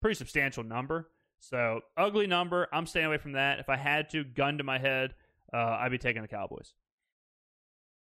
[0.00, 1.10] pretty substantial number.
[1.38, 2.66] So ugly number.
[2.72, 3.58] I'm staying away from that.
[3.58, 5.14] If I had to, gun to my head,
[5.52, 6.72] uh, I'd be taking the Cowboys.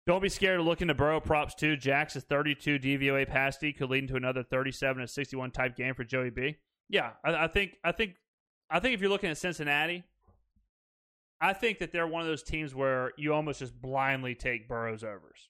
[0.06, 1.76] Don't be scared of looking to Burrow props too.
[1.76, 6.04] Jack's 32 DVOA pass D could lead into another 37 to 61 type game for
[6.04, 6.58] Joey B.
[6.90, 8.14] Yeah, I, I think I think
[8.70, 10.04] I think if you're looking at Cincinnati,
[11.42, 15.04] I think that they're one of those teams where you almost just blindly take Burrow's
[15.04, 15.50] overs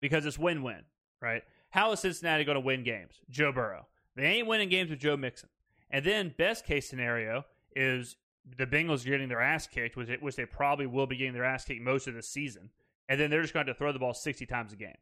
[0.00, 0.82] because it's win win,
[1.20, 1.42] right?
[1.70, 3.20] How is Cincinnati going to win games?
[3.28, 3.86] Joe Burrow.
[4.14, 5.48] They ain't winning games with Joe Mixon.
[5.90, 7.44] And then best case scenario
[7.74, 8.16] is
[8.56, 11.64] the Bengals getting their ass kicked, which, which they probably will be getting their ass
[11.64, 12.70] kicked most of the season,
[13.08, 14.96] and then they're just going to throw the ball 60 times a game.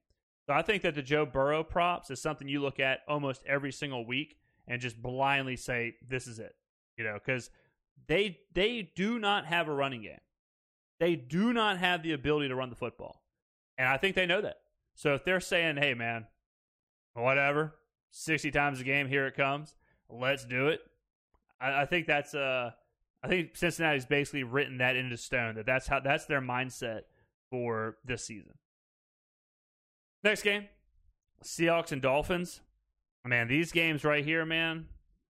[0.47, 3.73] So I think that the Joe Burrow props is something you look at almost every
[3.73, 6.55] single week and just blindly say this is it,
[6.99, 7.51] you know, because
[8.07, 10.21] they they do not have a running game.
[11.01, 13.23] They do not have the ability to run the football,
[13.79, 14.57] and I think they know that.
[14.95, 16.27] So if they're saying, "Hey, man,
[17.15, 17.75] whatever,
[18.11, 19.75] 60 times a game, here it comes.
[20.09, 20.81] Let's do it.
[21.61, 22.71] I, I think that's uh
[23.23, 27.03] I think Cincinnati's basically written that into stone that that's how that's their mindset
[27.51, 28.55] for this season.
[30.23, 30.69] Next game,
[31.43, 32.61] Seahawks and Dolphins.
[33.27, 34.87] Man, these games right here, man,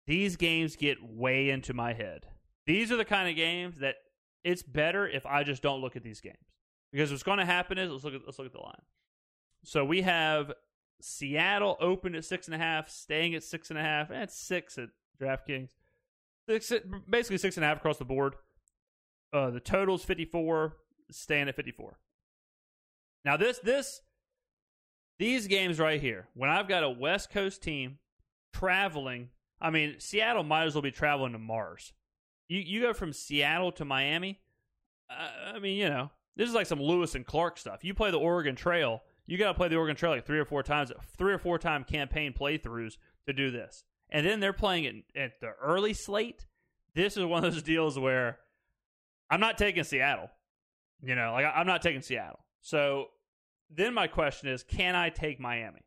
[0.07, 2.27] these games get way into my head.
[2.67, 3.97] These are the kind of games that
[4.43, 6.37] it's better if I just don't look at these games
[6.93, 8.83] because what's going to happen is let's look at let's look at the line.
[9.65, 10.53] So we have
[11.01, 14.09] Seattle opened at six and a half, staying at six and a half.
[14.09, 14.89] That's eh, six at
[15.21, 15.71] DraftKings.
[16.49, 16.73] Six,
[17.09, 18.37] basically six and a half across the board.
[19.33, 20.77] Uh, the total's fifty four,
[21.11, 21.99] staying at fifty four.
[23.25, 24.01] Now this this
[25.19, 27.99] these games right here, when I've got a West Coast team
[28.53, 31.93] traveling, I mean Seattle might as well be traveling to Mars.
[32.49, 34.41] You you go from Seattle to Miami.
[35.11, 37.85] Uh, I mean, you know, this is like some Lewis and Clark stuff.
[37.85, 40.45] You play the Oregon Trail you got to play the Oregon Trail like three or
[40.45, 43.85] four times, three or four time campaign playthroughs to do this.
[44.11, 46.47] And then they're playing it at the early slate.
[46.95, 48.39] This is one of those deals where
[49.31, 50.31] I'm not taking Seattle.
[51.03, 52.41] You know, like I'm not taking Seattle.
[52.61, 53.07] So
[53.71, 55.85] then my question is, can I take Miami?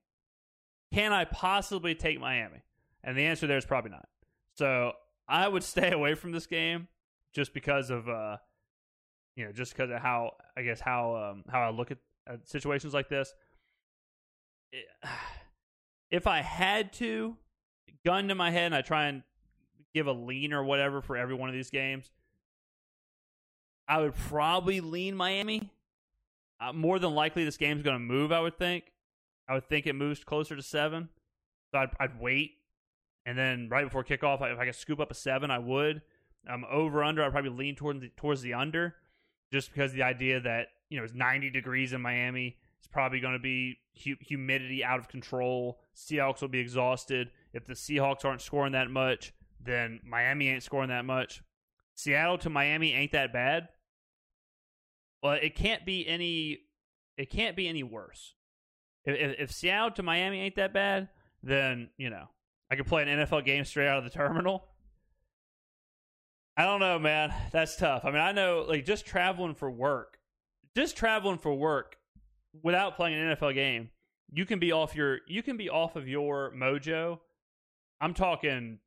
[0.94, 2.64] Can I possibly take Miami?
[3.04, 4.08] And the answer there is probably not.
[4.56, 4.94] So
[5.28, 6.88] I would stay away from this game
[7.34, 8.38] just because of uh
[9.36, 11.98] you know, just because of how I guess how um how I look at
[12.30, 13.34] uh, situations like this.
[16.10, 17.36] If I had to,
[18.06, 19.24] gun to my head, and I try and
[19.94, 22.10] give a lean or whatever for every one of these games,
[23.90, 25.70] I would probably lean Miami.
[26.62, 28.32] Uh, more than likely, this game's going to move.
[28.32, 28.86] I would think.
[29.50, 31.10] I would think it moves closer to seven.
[31.72, 32.57] So I'd, I'd wait,
[33.28, 36.02] and then right before kickoff, if I could scoop up a seven, I would.
[36.50, 38.96] Um, over under, I'd probably lean towards the, towards the under,
[39.52, 42.56] just because the idea that you know, it's 90 degrees in Miami.
[42.78, 45.82] It's probably going to be hu- humidity out of control.
[45.94, 47.32] Seahawks will be exhausted.
[47.52, 51.44] If the Seahawks aren't scoring that much, then Miami ain't scoring that much.
[51.96, 53.68] Seattle to Miami ain't that bad.
[55.22, 56.60] But it can't be any.
[57.18, 58.36] It can't be any worse.
[59.04, 61.10] If, if, if Seattle to Miami ain't that bad,
[61.44, 62.30] then you know
[62.70, 64.66] I could play an NFL game straight out of the terminal.
[66.56, 67.34] I don't know, man.
[67.52, 68.04] That's tough.
[68.04, 70.18] I mean, I know like just traveling for work
[70.78, 71.98] just traveling for work
[72.62, 73.90] without playing an NFL game,
[74.32, 77.20] you can be off your you can be off of your mojo.
[78.00, 78.78] I'm talking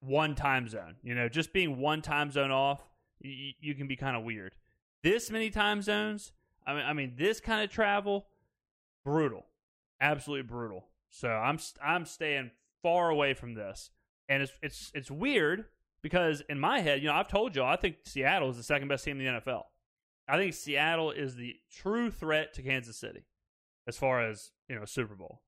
[0.00, 0.96] one time zone.
[1.02, 2.80] You know, just being one time zone off,
[3.20, 4.54] you, you can be kind of weird.
[5.02, 6.32] This many time zones,
[6.66, 8.28] I mean, I mean, this kind of travel,
[9.04, 9.44] brutal,
[10.00, 10.86] absolutely brutal.
[11.10, 12.50] So I'm I'm staying
[12.82, 13.90] far away from this,
[14.28, 15.64] and it's it's it's weird
[16.02, 18.62] because in my head, you know, I've told you all I think Seattle is the
[18.62, 19.62] second best team in the NFL.
[20.28, 23.24] I think Seattle is the true threat to Kansas City
[23.86, 25.40] as far as, you know, Super Bowl.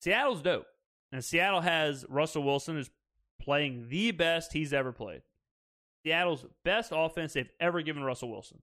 [0.00, 0.66] Seattle's dope.
[1.10, 2.90] And Seattle has Russell Wilson who's
[3.40, 5.22] playing the best he's ever played.
[6.04, 8.58] Seattle's best offense they've ever given Russell Wilson.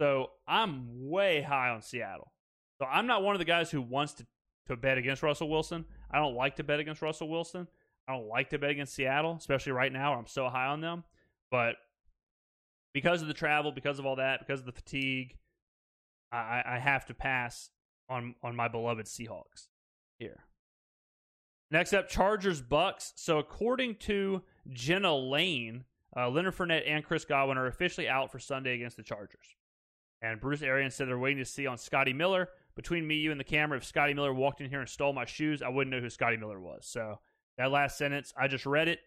[0.00, 2.32] So I'm way high on Seattle.
[2.80, 4.26] So I'm not one of the guys who wants to,
[4.68, 5.84] to bet against Russell Wilson.
[6.10, 7.68] I don't like to bet against Russell Wilson.
[8.08, 11.04] I don't like to bet against Seattle, especially right now I'm so high on them.
[11.50, 11.76] But
[12.94, 15.36] because of the travel, because of all that, because of the fatigue,
[16.32, 17.70] I, I have to pass
[18.08, 19.68] on on my beloved Seahawks
[20.18, 20.44] here.
[21.70, 23.12] Next up, Chargers Bucks.
[23.16, 25.84] So according to Jenna Laine,
[26.16, 29.56] uh, Leonard Fournette and Chris Godwin are officially out for Sunday against the Chargers.
[30.22, 32.48] And Bruce Arians said they're waiting to see on Scotty Miller.
[32.78, 35.24] Between me, you, and the camera, if Scotty Miller walked in here and stole my
[35.24, 36.86] shoes, I wouldn't know who Scotty Miller was.
[36.86, 37.18] So
[37.56, 39.00] that last sentence, I just read it.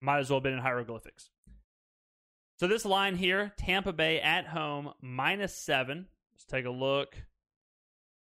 [0.00, 1.30] Might as well have been in hieroglyphics.
[2.58, 6.08] So this line here, Tampa Bay at home, minus seven.
[6.32, 7.14] Let's take a look.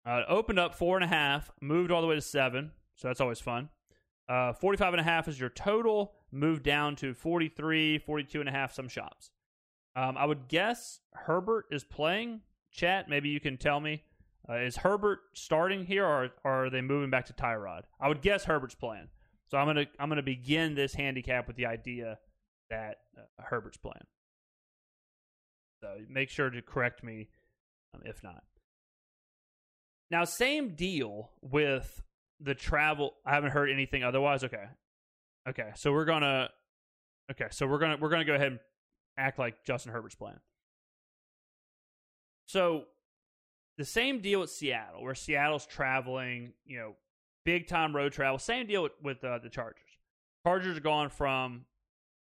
[0.06, 2.72] Uh, opened up four and a half, moved all the way to seven.
[2.96, 3.70] So that's always fun.
[4.28, 8.52] Uh, 45 and a half is your total, moved down to 43, 42 and a
[8.52, 9.32] half, some shops.
[9.96, 12.42] Um, I would guess Herbert is playing.
[12.70, 14.04] Chat, maybe you can tell me.
[14.50, 17.84] Uh, is Herbert starting here, or, or, are they moving back to Tyrod?
[18.00, 19.08] I would guess Herbert's playing.
[19.50, 22.18] So I'm gonna I'm gonna begin this handicap with the idea
[22.70, 24.08] that uh, Herbert's playing.
[25.82, 27.28] So make sure to correct me
[27.94, 28.44] um, if not.
[30.10, 32.02] Now, same deal with
[32.40, 33.14] the travel.
[33.26, 34.44] I haven't heard anything otherwise.
[34.44, 34.66] Okay,
[35.48, 35.72] okay.
[35.76, 36.50] So we're gonna.
[37.32, 38.60] Okay, so we're gonna we're gonna go ahead and
[39.18, 40.40] act like Justin Herbert's playing.
[42.48, 42.86] So
[43.82, 46.94] the same deal with Seattle, where Seattle's traveling, you know,
[47.46, 48.38] big time road travel.
[48.38, 49.98] Same deal with, with uh, the Chargers.
[50.46, 51.66] Chargers are going from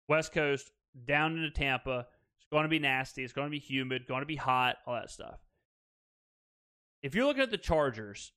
[0.07, 0.71] West Coast
[1.07, 2.07] down into Tampa.
[2.37, 3.25] It's going to be nasty.
[3.25, 4.07] It's going to be humid.
[4.07, 4.77] Going to be hot.
[4.87, 5.41] All that stuff.
[7.03, 8.33] If you're looking at the Chargers,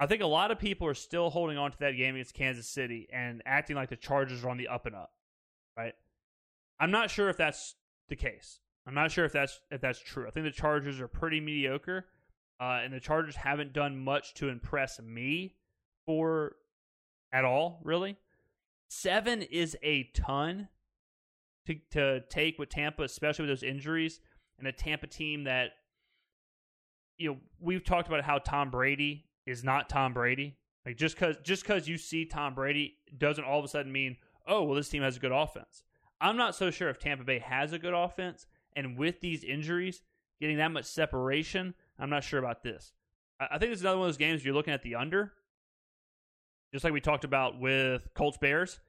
[0.00, 2.68] I think a lot of people are still holding on to that game against Kansas
[2.68, 5.12] City and acting like the Chargers are on the up and up.
[5.76, 5.94] Right?
[6.80, 7.76] I'm not sure if that's
[8.08, 8.58] the case.
[8.88, 10.26] I'm not sure if that's if that's true.
[10.26, 12.06] I think the Chargers are pretty mediocre,
[12.60, 15.54] uh, and the Chargers haven't done much to impress me
[16.04, 16.56] for
[17.32, 17.80] at all.
[17.84, 18.16] Really,
[18.88, 20.68] seven is a ton
[21.66, 24.20] to to take with Tampa, especially with those injuries
[24.58, 25.70] and a Tampa team that
[27.18, 30.56] you know we've talked about how Tom Brady is not Tom Brady.
[30.84, 34.16] Like just because just because you see Tom Brady doesn't all of a sudden mean
[34.46, 35.82] oh well this team has a good offense.
[36.20, 40.00] I'm not so sure if Tampa Bay has a good offense, and with these injuries,
[40.40, 42.92] getting that much separation, I'm not sure about this.
[43.38, 45.32] I think it's another one of those games you're looking at the under,
[46.72, 48.80] just like we talked about with Colts Bears.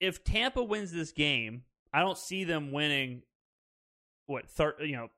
[0.00, 1.62] If Tampa wins this game,
[1.92, 3.22] I don't see them winning.
[4.26, 5.08] What thir- you know,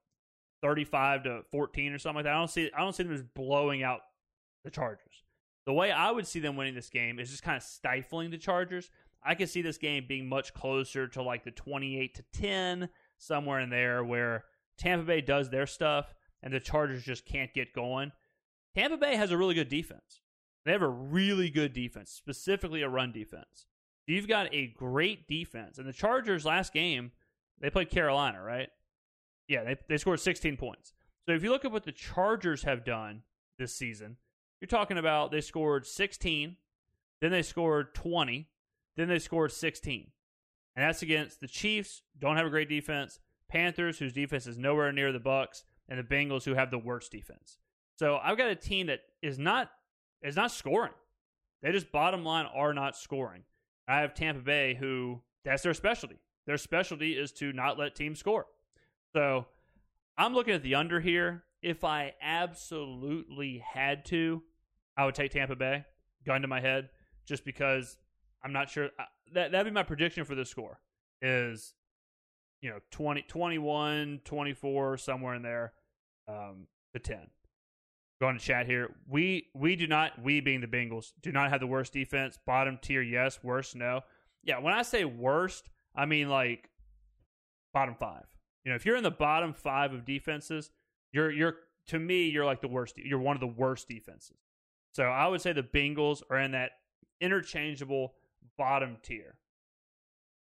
[0.62, 2.34] thirty five to fourteen or something like that.
[2.34, 2.70] I don't see.
[2.76, 4.00] I don't see them just blowing out
[4.64, 5.24] the Chargers.
[5.66, 8.38] The way I would see them winning this game is just kind of stifling the
[8.38, 8.90] Chargers.
[9.24, 13.60] I could see this game being much closer to like the 28 to 10, somewhere
[13.60, 14.44] in there where
[14.76, 16.14] Tampa Bay does their stuff
[16.44, 18.12] and the Chargers just can't get going.
[18.76, 20.20] Tampa Bay has a really good defense.
[20.64, 23.66] They have a really good defense, specifically a run defense.
[24.06, 25.78] You've got a great defense.
[25.78, 27.12] And the Chargers last game,
[27.60, 28.68] they played Carolina, right?
[29.48, 30.92] Yeah, they, they scored 16 points.
[31.26, 33.22] So if you look at what the Chargers have done
[33.58, 34.18] this season,
[34.60, 36.56] you're talking about they scored 16,
[37.20, 38.48] then they scored 20,
[38.96, 40.10] then they scored 16.
[40.76, 44.92] And that's against the Chiefs, don't have a great defense, Panthers, whose defense is nowhere
[44.92, 47.58] near the Bucks, and the Bengals, who have the worst defense.
[47.96, 49.70] So I've got a team that is not
[50.22, 50.92] is not scoring.
[51.62, 53.42] They just bottom line are not scoring.
[53.86, 56.16] I have Tampa Bay, who that's their specialty.
[56.46, 58.46] Their specialty is to not let teams score.
[59.14, 59.46] So
[60.18, 61.44] I'm looking at the under here.
[61.62, 64.42] If I absolutely had to,
[64.96, 65.84] I would take Tampa Bay,
[66.26, 66.90] gun to my head,
[67.26, 67.96] just because
[68.44, 68.90] I'm not sure.
[69.32, 70.80] That that'd be my prediction for the score
[71.22, 71.74] is,
[72.64, 75.74] you know, 20, 21, 24, somewhere in there,
[76.26, 77.18] um, to 10.
[78.22, 78.94] Going to chat here.
[79.06, 82.38] We we do not we being the Bengals do not have the worst defense.
[82.46, 83.40] Bottom tier, yes.
[83.42, 84.00] Worst, no.
[84.42, 86.70] Yeah, when I say worst, I mean like
[87.74, 88.24] bottom five.
[88.64, 90.70] You know, if you're in the bottom five of defenses,
[91.12, 91.56] you're you're
[91.88, 92.96] to me you're like the worst.
[92.96, 94.38] You're one of the worst defenses.
[94.92, 96.70] So I would say the Bengals are in that
[97.20, 98.14] interchangeable
[98.56, 99.34] bottom tier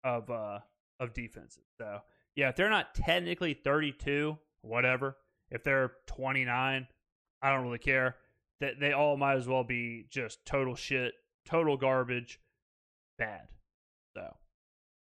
[0.05, 0.59] of uh
[0.99, 1.65] of defenses.
[1.77, 1.99] So
[2.35, 5.17] yeah, if they're not technically 32, whatever.
[5.49, 6.87] If they're 29,
[7.41, 8.15] I don't really care.
[8.59, 11.13] That they, all might as well be just total shit,
[11.45, 12.39] total garbage,
[13.17, 13.47] bad.
[14.15, 14.35] So,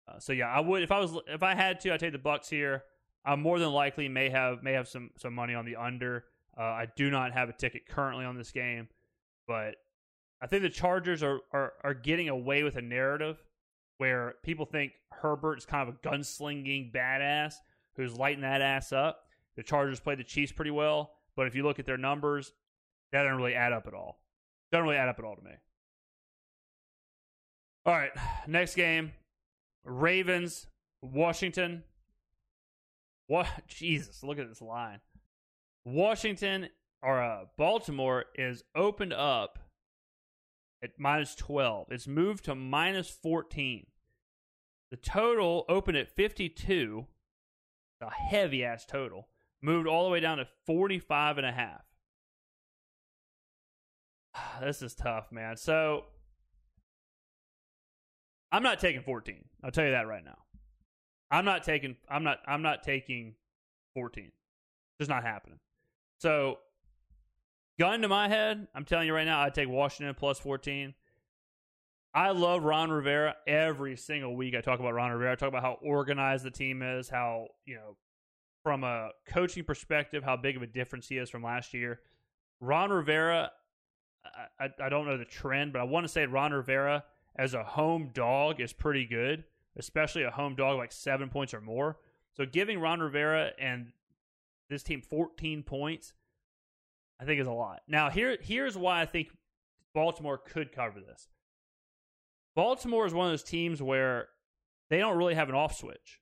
[0.08, 2.18] uh, so yeah, I would if I was if I had to, I'd take the
[2.18, 2.84] Bucks here.
[3.24, 6.24] I more than likely may have may have some some money on the under.
[6.56, 8.88] Uh, I do not have a ticket currently on this game,
[9.46, 9.76] but
[10.40, 13.42] I think the Chargers are, are, are getting away with a narrative
[13.98, 17.54] where people think Herbert is kind of a gunslinging badass
[17.96, 19.24] who's lighting that ass up.
[19.56, 22.52] The Chargers played the Chiefs pretty well, but if you look at their numbers,
[23.12, 24.20] that doesn't really add up at all.
[24.70, 25.50] Doesn't really add up at all to me.
[27.84, 28.12] All right,
[28.46, 29.12] next game
[29.84, 30.66] Ravens,
[31.02, 31.82] Washington.
[33.26, 33.48] What?
[33.66, 35.00] Jesus, look at this line.
[35.84, 36.68] Washington
[37.02, 39.58] or uh, Baltimore is opened up
[40.82, 41.88] at minus 12.
[41.90, 43.86] It's moved to minus 14.
[44.90, 47.06] The total opened at 52,
[48.00, 49.28] a heavy ass total,
[49.60, 51.82] moved all the way down to 45 and a half.
[54.62, 55.56] This is tough, man.
[55.56, 56.04] So
[58.50, 59.44] I'm not taking 14.
[59.62, 60.38] I'll tell you that right now.
[61.30, 63.34] I'm not taking I'm not I'm not taking
[63.94, 64.32] 14.
[64.98, 65.58] Just not happening.
[66.18, 66.58] So
[67.78, 70.94] gun to my head, I'm telling you right now, I'd take Washington plus 14.
[72.14, 74.54] I love Ron Rivera every single week.
[74.54, 75.32] I talk about Ron Rivera.
[75.32, 77.96] I talk about how organized the team is, how, you know,
[78.62, 82.00] from a coaching perspective, how big of a difference he is from last year.
[82.60, 83.52] Ron Rivera,
[84.58, 87.04] I, I, I don't know the trend, but I want to say Ron Rivera
[87.36, 89.44] as a home dog is pretty good,
[89.76, 91.98] especially a home dog like seven points or more.
[92.32, 93.92] So giving Ron Rivera and
[94.68, 96.14] this team 14 points,
[97.20, 97.80] I think is a lot.
[97.88, 99.28] Now here here's why I think
[99.94, 101.28] Baltimore could cover this.
[102.54, 104.28] Baltimore is one of those teams where
[104.90, 106.20] they don't really have an off switch.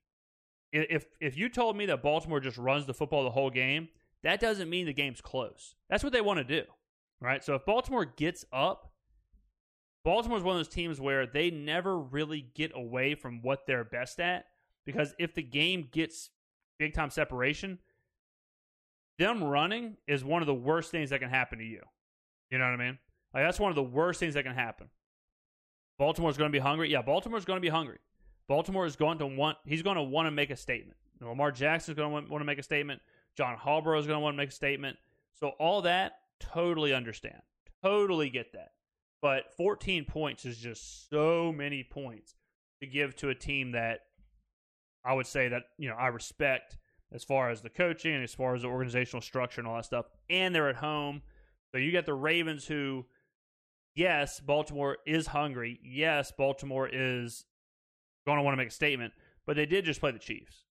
[0.72, 3.88] If if you told me that Baltimore just runs the football the whole game,
[4.22, 5.74] that doesn't mean the game's close.
[5.88, 6.64] That's what they want to do,
[7.20, 7.42] right?
[7.42, 8.92] So if Baltimore gets up,
[10.04, 14.20] Baltimore's one of those teams where they never really get away from what they're best
[14.20, 14.46] at
[14.84, 16.30] because if the game gets
[16.78, 17.78] big time separation,
[19.18, 21.80] them running is one of the worst things that can happen to you.
[22.50, 22.98] You know what I mean?
[23.34, 24.88] Like that's one of the worst things that can happen.
[25.98, 26.90] Baltimore's going to be hungry.
[26.90, 27.98] Yeah, Baltimore's going to be hungry.
[28.48, 29.58] Baltimore is going to want.
[29.64, 30.96] He's going to want to make a statement.
[31.20, 33.00] Lamar Jackson is going to want, to make a statement.
[33.36, 34.98] John Harbaugh is going to want to make a statement.
[35.34, 37.40] So all that, totally understand.
[37.82, 38.72] Totally get that.
[39.22, 42.34] But 14 points is just so many points
[42.80, 44.00] to give to a team that
[45.04, 46.76] I would say that you know I respect
[47.12, 49.84] as far as the coaching and as far as the organizational structure and all that
[49.84, 50.06] stuff.
[50.28, 51.22] And they're at home.
[51.72, 53.06] So you got the Ravens who,
[53.94, 55.78] yes, Baltimore is hungry.
[55.82, 57.44] Yes, Baltimore is
[58.26, 59.12] going to want to make a statement,
[59.46, 60.64] but they did just play the Chiefs.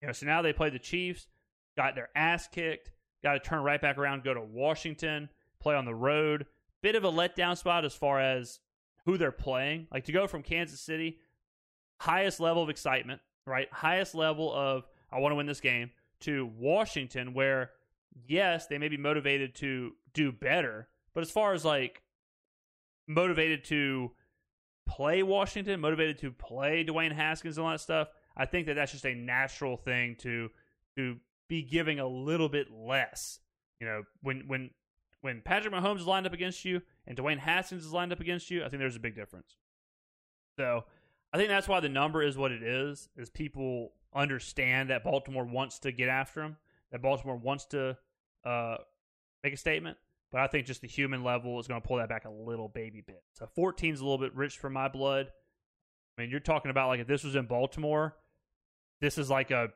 [0.00, 1.26] You know, so now they play the Chiefs,
[1.76, 5.28] got their ass kicked, got to turn right back around, go to Washington,
[5.60, 6.46] play on the road.
[6.82, 8.60] Bit of a letdown spot as far as
[9.04, 9.86] who they're playing.
[9.92, 11.18] Like to go from Kansas City,
[12.00, 13.68] highest level of excitement, right?
[13.72, 15.90] Highest level of I want to win this game,
[16.20, 17.70] to Washington, where,
[18.26, 22.02] yes, they may be motivated to do better, but as far as like
[23.06, 24.12] motivated to
[24.86, 28.92] play Washington, motivated to play Dwayne Haskins and all that stuff, I think that that's
[28.92, 30.50] just a natural thing to
[30.96, 31.16] to
[31.48, 33.40] be giving a little bit less.
[33.80, 34.70] You know, when when
[35.20, 38.50] when Patrick Mahomes is lined up against you and Dwayne Haskins is lined up against
[38.50, 39.56] you, I think there's a big difference.
[40.58, 40.84] So
[41.32, 43.08] I think that's why the number is what it is.
[43.16, 46.56] Is people understand that Baltimore wants to get after him,
[46.92, 47.96] that Baltimore wants to
[48.44, 48.76] uh,
[49.42, 49.96] make a statement.
[50.32, 52.68] But I think just the human level is going to pull that back a little
[52.68, 53.22] baby bit.
[53.34, 55.26] So 14 is a little bit rich for my blood.
[56.16, 58.16] I mean, you're talking about like if this was in Baltimore,
[59.00, 59.70] this is like a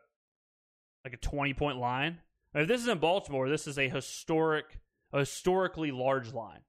[1.05, 2.19] like a 20 point line.
[2.55, 4.79] if this is in Baltimore, this is a historic,
[5.13, 6.61] a historically large line,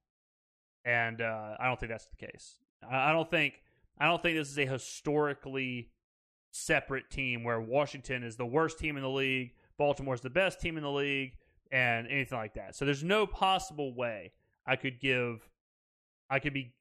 [0.84, 2.56] and uh, I don't think that's the case.
[2.88, 3.62] I, I don't think
[3.98, 5.90] I don't think this is a historically
[6.56, 10.60] separate team where Washington is the worst team in the league, Baltimore is the best
[10.60, 11.32] team in the league,
[11.70, 12.74] and anything like that.
[12.74, 14.32] So there's no possible way
[14.66, 15.48] I could give,
[16.30, 16.74] I could be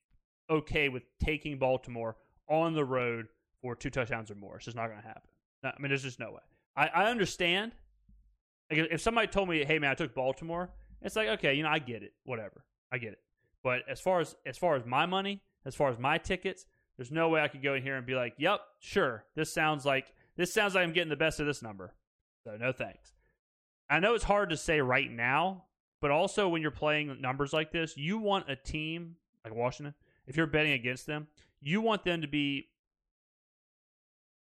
[0.50, 2.16] okay with taking Baltimore
[2.48, 3.28] on the road
[3.62, 4.58] for two touchdowns or more.
[4.58, 5.30] It's just not going to happen.
[5.64, 6.42] I mean, there's just no way.
[6.76, 7.74] I, I understand.
[8.70, 10.70] Like if somebody told me, "Hey, man, I took Baltimore,"
[11.02, 12.14] it's like, okay, you know, I get it.
[12.24, 13.20] Whatever, I get it.
[13.64, 16.66] But as far as as far as my money, as far as my tickets,
[16.98, 19.26] there's no way I could go in here and be like, "Yep, sure.
[19.36, 21.94] This sounds like this sounds like I'm getting the best of this number."
[22.44, 23.14] So no thanks.
[23.90, 25.66] I know it's hard to say right now,
[26.02, 29.94] but also when you're playing numbers like this, you want a team like Washington.
[30.28, 31.28] If you're betting against them,
[31.62, 32.70] you want them to be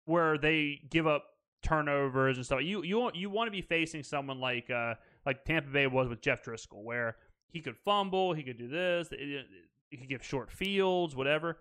[0.04, 1.24] where they give up
[1.62, 2.62] turnovers and stuff.
[2.62, 4.94] You you want you want to be facing someone like uh
[5.26, 7.16] like Tampa Bay was with Jeff Driskel, where
[7.48, 11.58] he could fumble, he could do this, he could give short fields, whatever.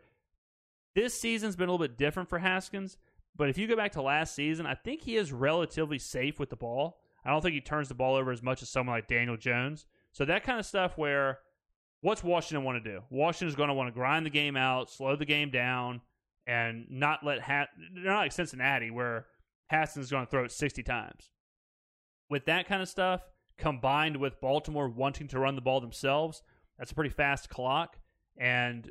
[0.96, 2.98] This season's been a little bit different for Haskins,
[3.36, 6.50] but if you go back to last season, I think he is relatively safe with
[6.50, 7.00] the ball.
[7.24, 9.86] I don't think he turns the ball over as much as someone like Daniel Jones.
[10.12, 11.40] So that kind of stuff where
[12.02, 13.02] what's Washington want to do?
[13.10, 16.02] Washington's going to want to grind the game out, slow the game down,
[16.48, 17.70] and not let Hat.
[17.94, 19.28] They're not like Cincinnati where
[19.68, 21.30] Haskins going to throw it 60 times.
[22.30, 23.22] With that kind of stuff,
[23.58, 26.42] combined with Baltimore wanting to run the ball themselves,
[26.78, 27.98] that's a pretty fast clock.
[28.38, 28.90] And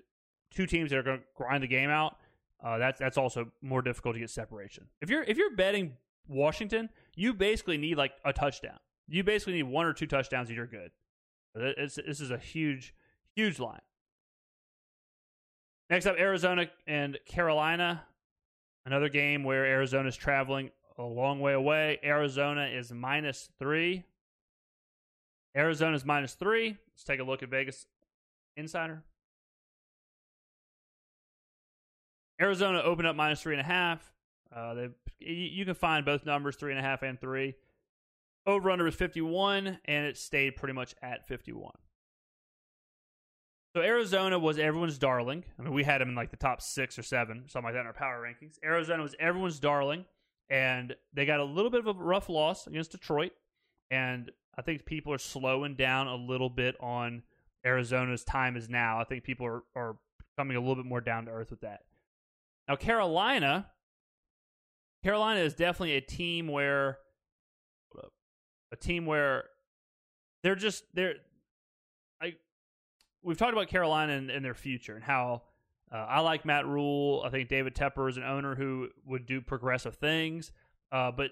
[0.51, 2.17] two teams that are going to grind the game out,
[2.63, 4.87] uh, that's that's also more difficult to get separation.
[5.01, 5.97] If you're if you're betting
[6.27, 8.79] Washington, you basically need like a touchdown.
[9.07, 10.91] You basically need one or two touchdowns and you're good.
[11.55, 12.95] It's, this is a huge,
[13.35, 13.81] huge line.
[15.91, 18.05] Next up, Arizona and Carolina.
[18.85, 21.99] Another game where Arizona is traveling a long way away.
[22.05, 24.05] Arizona is minus three.
[25.57, 26.77] Arizona is minus three.
[26.93, 27.87] Let's take a look at Vegas
[28.57, 29.03] Insider.
[32.41, 34.13] Arizona opened up minus three and a half.
[34.55, 34.89] Uh, they
[35.21, 37.55] you can find both numbers, three and a half and three.
[38.47, 41.73] Over under was 51, and it stayed pretty much at 51.
[43.75, 45.45] So Arizona was everyone's darling.
[45.59, 47.81] I mean, we had them in like the top six or seven, something like that
[47.81, 48.55] in our power rankings.
[48.65, 50.07] Arizona was everyone's darling,
[50.49, 53.33] and they got a little bit of a rough loss against Detroit.
[53.91, 57.23] And I think people are slowing down a little bit on
[57.65, 58.99] Arizona's time is now.
[58.99, 59.97] I think people are, are
[60.39, 61.83] coming a little bit more down to earth with that.
[62.69, 63.67] Now, Carolina,
[65.03, 66.99] Carolina is definitely a team where
[68.71, 69.45] a team where
[70.43, 71.15] they're just they're
[72.21, 72.35] I
[73.23, 75.43] we've talked about Carolina and, and their future and how
[75.93, 77.23] uh, I like Matt Rhule.
[77.25, 80.53] I think David Tepper is an owner who would do progressive things.
[80.93, 81.31] Uh, but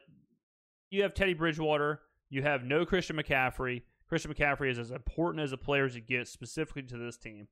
[0.91, 2.01] you have Teddy Bridgewater.
[2.31, 3.83] You have no Christian McCaffrey.
[4.09, 7.49] Christian McCaffrey is as important as a player as it gets, specifically to this team.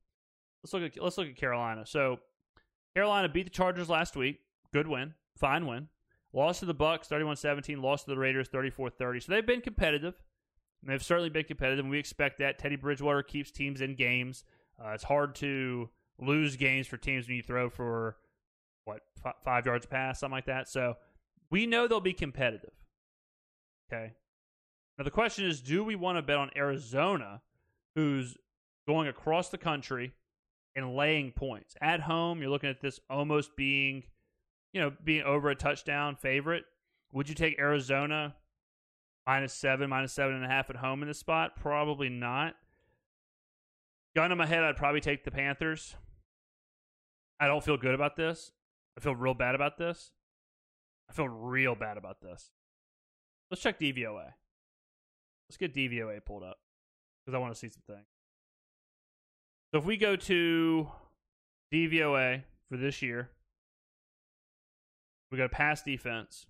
[0.63, 1.85] Let's look at let's look at Carolina.
[1.85, 2.21] So
[2.95, 4.41] Carolina beat the Chargers last week.
[4.73, 5.15] Good win.
[5.37, 5.89] Fine win.
[6.33, 9.23] Lost to the Bucks 31-17, lost to the Raiders 34-30.
[9.23, 10.15] So they've been competitive.
[10.83, 12.59] They've certainly been competitive, and we expect that.
[12.59, 14.45] Teddy Bridgewater keeps teams in games.
[14.79, 15.89] Uh, it's hard to
[16.19, 18.17] lose games for teams when you throw for
[18.85, 20.69] what f- five yards pass, something like that.
[20.69, 20.95] So
[21.51, 22.73] we know they'll be competitive.
[23.93, 24.13] Okay.
[24.99, 27.41] Now the question is, do we want to bet on Arizona,
[27.95, 28.37] who's
[28.87, 30.13] going across the country
[30.77, 31.75] and laying points.
[31.81, 34.05] At home, you're looking at this almost being,
[34.73, 36.65] you know, being over a touchdown favorite.
[37.13, 38.35] Would you take Arizona
[39.27, 41.57] minus seven, minus seven and a half at home in this spot?
[41.57, 42.55] Probably not.
[44.17, 45.97] Gun in my head, I'd probably take the Panthers.
[47.41, 48.53] I don't feel good about this.
[48.97, 50.13] I feel real bad about this.
[51.09, 52.51] I feel real bad about this.
[53.51, 54.33] Let's check DVOA.
[55.49, 56.59] Let's get DVOA pulled up
[57.25, 58.07] because I want to see some things.
[59.75, 60.89] So if we go to
[61.73, 63.31] DVOA for this year,
[65.33, 66.47] we go pass defense.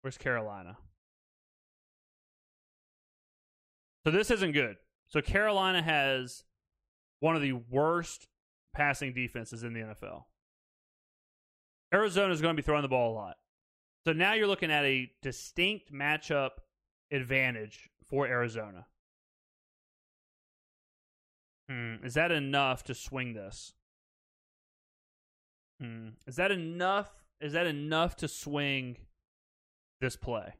[0.00, 0.78] Where's Carolina?
[4.04, 4.78] So this isn't good.
[5.06, 6.42] So Carolina has
[7.20, 8.26] one of the worst
[8.74, 10.24] passing defenses in the NFL.
[11.94, 13.36] Arizona is going to be throwing the ball a lot.
[14.04, 16.50] So now you're looking at a distinct matchup
[17.12, 18.86] advantage for Arizona.
[21.68, 21.96] Hmm.
[22.04, 23.72] Is that enough to swing this?
[25.80, 26.10] Hmm.
[26.26, 27.10] Is that enough?
[27.40, 28.96] Is that enough to swing
[30.00, 30.54] this play?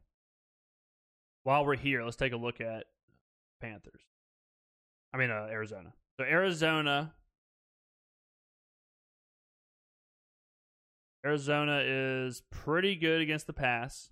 [1.45, 2.85] While we're here, let's take a look at
[3.61, 4.03] Panthers.
[5.15, 5.93] I mean, uh, Arizona.
[6.19, 7.15] So Arizona.
[11.25, 14.11] Arizona is pretty good against the pass.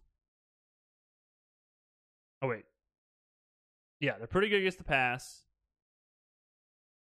[2.43, 2.65] Oh wait.
[4.01, 5.44] Yeah, they're pretty good against the pass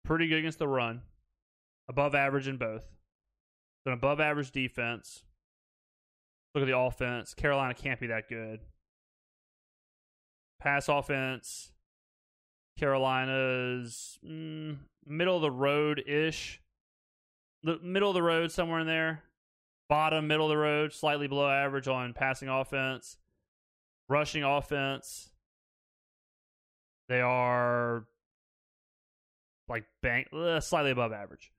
[0.05, 1.01] pretty good against the run,
[1.89, 2.85] above average in both.
[3.85, 5.23] an above average defense.
[6.53, 7.33] Look at the offense.
[7.33, 8.61] Carolina can't be that good.
[10.59, 11.71] Pass offense.
[12.79, 16.61] Carolina's mm, middle of the road ish.
[17.63, 19.23] The middle of the road somewhere in there.
[19.89, 23.17] Bottom, middle of the road, slightly below average on passing offense.
[24.09, 25.29] Rushing offense.
[27.07, 28.05] They are
[29.67, 31.51] like bank uh, slightly above average.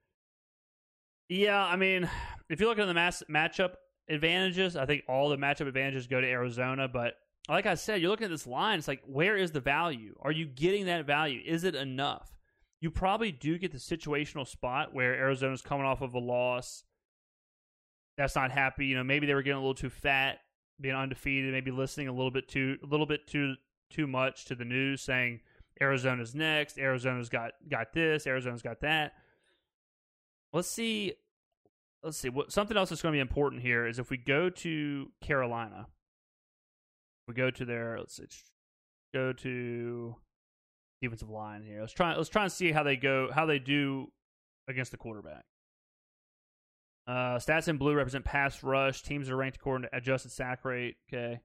[1.29, 2.09] Yeah, I mean,
[2.49, 3.75] if you look at the mass matchup
[4.09, 6.89] advantages, I think all the matchup advantages go to Arizona.
[6.89, 7.15] But
[7.49, 8.79] like I said, you're looking at this line.
[8.79, 10.15] It's like, where is the value?
[10.21, 11.41] Are you getting that value?
[11.45, 12.37] Is it enough?
[12.81, 16.85] You probably do get the situational spot where Arizona's coming off of a loss.
[18.17, 18.87] That's not happy.
[18.87, 20.39] You know, maybe they were getting a little too fat,
[20.81, 21.53] being undefeated.
[21.53, 23.55] Maybe listening a little bit too, a little bit too,
[23.91, 25.41] too much to the news, saying
[25.81, 26.79] Arizona's next.
[26.79, 28.27] Arizona's got got this.
[28.27, 29.13] Arizona's got that.
[30.53, 31.15] Let's see.
[32.03, 32.29] Let's see.
[32.29, 35.89] What something else that's going to be important here is if we go to Carolina,
[37.29, 37.99] we go to their.
[37.99, 38.25] Let's see,
[39.13, 40.17] go to
[41.03, 41.81] defensive line here.
[41.81, 42.17] Let's try.
[42.17, 43.29] Let's try and see how they go.
[43.33, 44.13] How they do
[44.69, 45.45] against the quarterback.
[47.07, 49.03] Uh, stats in blue represent pass rush.
[49.03, 50.97] Teams are ranked according to adjusted sack rate.
[51.13, 51.41] Okay.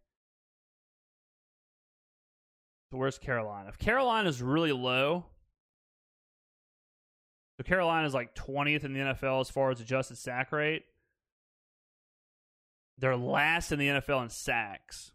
[2.91, 3.69] So where's Carolina?
[3.69, 5.25] If Carolina's really low,
[7.57, 10.83] So Carolina is like 20th in the NFL as far as adjusted sack rate.
[12.97, 15.13] They're last in the NFL in sacks.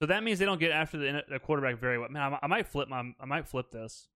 [0.00, 2.08] So that means they don't get after the, the quarterback very well.
[2.08, 4.08] Man, I, I might flip my I might flip this.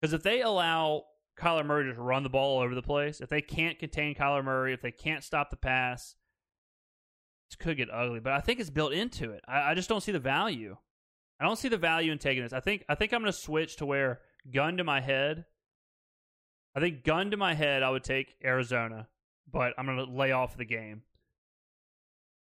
[0.00, 1.04] Because if they allow
[1.38, 4.14] Kyler Murray to just run the ball all over the place, if they can't contain
[4.14, 6.14] Kyler Murray, if they can't stop the pass,
[7.48, 8.20] this could get ugly.
[8.20, 9.42] But I think it's built into it.
[9.48, 10.76] I, I just don't see the value.
[11.40, 12.52] I don't see the value in taking this.
[12.52, 14.20] I think I think I'm going to switch to where
[14.52, 15.44] gun to my head.
[16.74, 19.08] I think gun to my head, I would take Arizona,
[19.50, 21.02] but I'm going to lay off the game.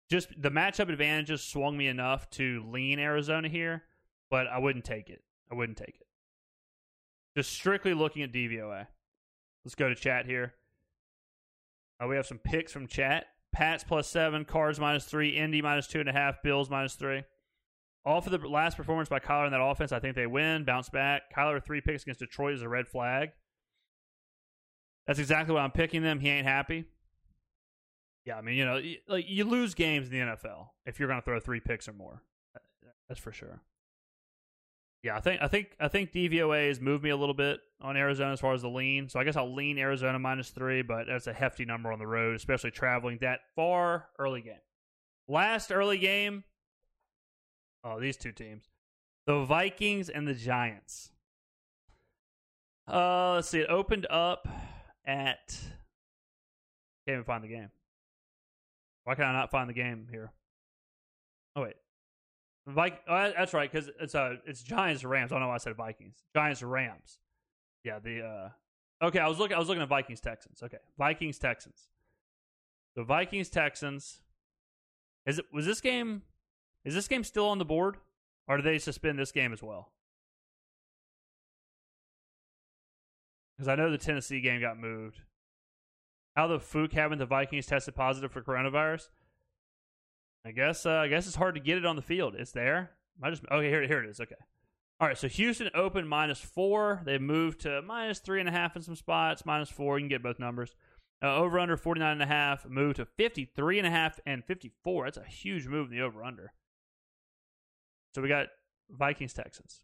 [0.09, 3.83] Just the matchup advantages swung me enough to lean Arizona here,
[4.29, 5.23] but I wouldn't take it.
[5.51, 6.07] I wouldn't take it.
[7.37, 8.87] Just strictly looking at DVOA.
[9.63, 10.53] Let's go to chat here.
[12.01, 13.25] Uh, we have some picks from chat.
[13.51, 17.23] Pats plus seven, Cards minus three, Indy minus two and a half, Bills minus three.
[18.05, 20.89] All for the last performance by Kyler in that offense, I think they win, bounce
[20.89, 21.23] back.
[21.35, 23.29] Kyler three picks against Detroit is a red flag.
[25.05, 26.19] That's exactly why I'm picking them.
[26.19, 26.85] He ain't happy.
[28.25, 31.19] Yeah, I mean, you know, like you lose games in the NFL if you're going
[31.19, 32.21] to throw three picks or more.
[33.07, 33.61] That's for sure.
[35.01, 37.95] Yeah, I think I think I think DVOA has moved me a little bit on
[37.95, 39.07] Arizona as far as the lean.
[39.07, 42.07] So I guess I'll lean Arizona minus three, but that's a hefty number on the
[42.07, 44.59] road, especially traveling that far early game.
[45.27, 46.43] Last early game,
[47.83, 48.69] Oh, these two teams.
[49.25, 51.11] The Vikings and the Giants.
[52.87, 53.59] Uh, let's see.
[53.59, 54.47] It opened up
[55.05, 55.57] at.
[57.07, 57.69] Can't even find the game.
[59.03, 60.31] Why can I not find the game here?
[61.55, 61.75] Oh wait,
[62.67, 65.31] Vik- oh, that's right because it's uh it's Giants Rams.
[65.31, 66.23] I don't know why I said Vikings.
[66.35, 67.17] Giants Rams.
[67.83, 68.49] Yeah, the uh.
[69.05, 69.55] Okay, I was looking.
[69.55, 70.61] I was looking at Vikings Texans.
[70.61, 71.87] Okay, Vikings Texans.
[72.95, 74.21] The Vikings Texans.
[75.25, 76.23] Is it was this game?
[76.89, 77.97] Is this game still on the board,
[78.47, 79.91] or do they suspend this game as well?
[83.55, 85.21] Because I know the Tennessee game got moved.
[86.35, 89.09] How the Fook having the Vikings tested positive for coronavirus?
[90.43, 92.33] I guess uh, I guess it's hard to get it on the field.
[92.35, 92.89] It's there.
[93.21, 94.19] I just okay here here it is.
[94.19, 94.33] Okay.
[94.99, 97.03] All right, so Houston opened minus four.
[97.05, 99.99] They moved to minus three and a half in some spots, minus four.
[99.99, 100.75] You can get both numbers.
[101.21, 105.05] Uh, over under 49 and a half, moved to 53 and a half and 54.
[105.05, 106.53] That's a huge move in the over under.
[108.13, 108.47] So we got
[108.89, 109.81] Vikings Texans.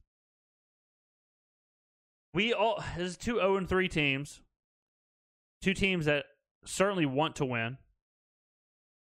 [2.34, 4.42] We all this is two 0 and 3 teams.
[5.62, 6.26] Two teams that
[6.66, 7.78] certainly want to win.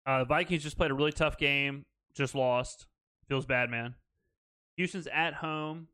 [0.04, 1.84] Uh, Vikings just played a really tough game,
[2.14, 2.86] just lost.
[3.28, 3.94] Feels bad, man.
[4.76, 5.88] Houston's at home.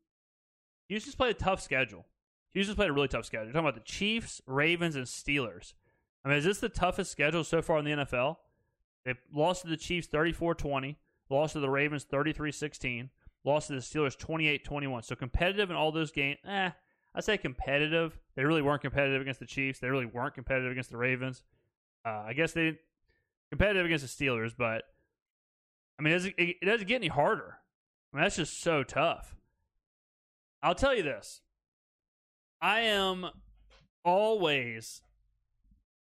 [0.89, 2.05] Houston's played a tough schedule.
[2.53, 3.45] Houston's played a really tough schedule.
[3.45, 5.73] You're talking about the Chiefs, Ravens, and Steelers.
[6.23, 8.37] I mean, is this the toughest schedule so far in the NFL?
[9.05, 10.97] They lost to the Chiefs 34 20.
[11.29, 13.09] Lost to the Ravens 33 16.
[13.43, 15.03] Lost to the Steelers 28 21.
[15.03, 16.39] So competitive in all those games.
[16.47, 16.69] Eh,
[17.15, 18.17] I say competitive.
[18.35, 19.79] They really weren't competitive against the Chiefs.
[19.79, 21.43] They really weren't competitive against the Ravens.
[22.05, 22.77] Uh, I guess they
[23.49, 24.83] competitive against the Steelers, but
[25.99, 27.57] I mean, it doesn't, it doesn't get any harder.
[28.11, 29.35] I mean, that's just so tough.
[30.61, 31.41] I'll tell you this.
[32.61, 33.27] I am
[34.03, 35.01] always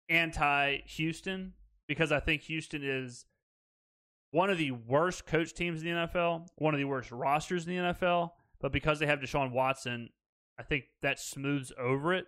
[0.09, 1.55] anti Houston
[1.87, 3.27] because I think Houston is
[4.35, 7.77] one of the worst coach teams in the NFL, one of the worst rosters in
[7.77, 8.33] the NFL.
[8.61, 10.11] But because they have Deshaun Watson,
[10.59, 12.27] I think that smooths over it.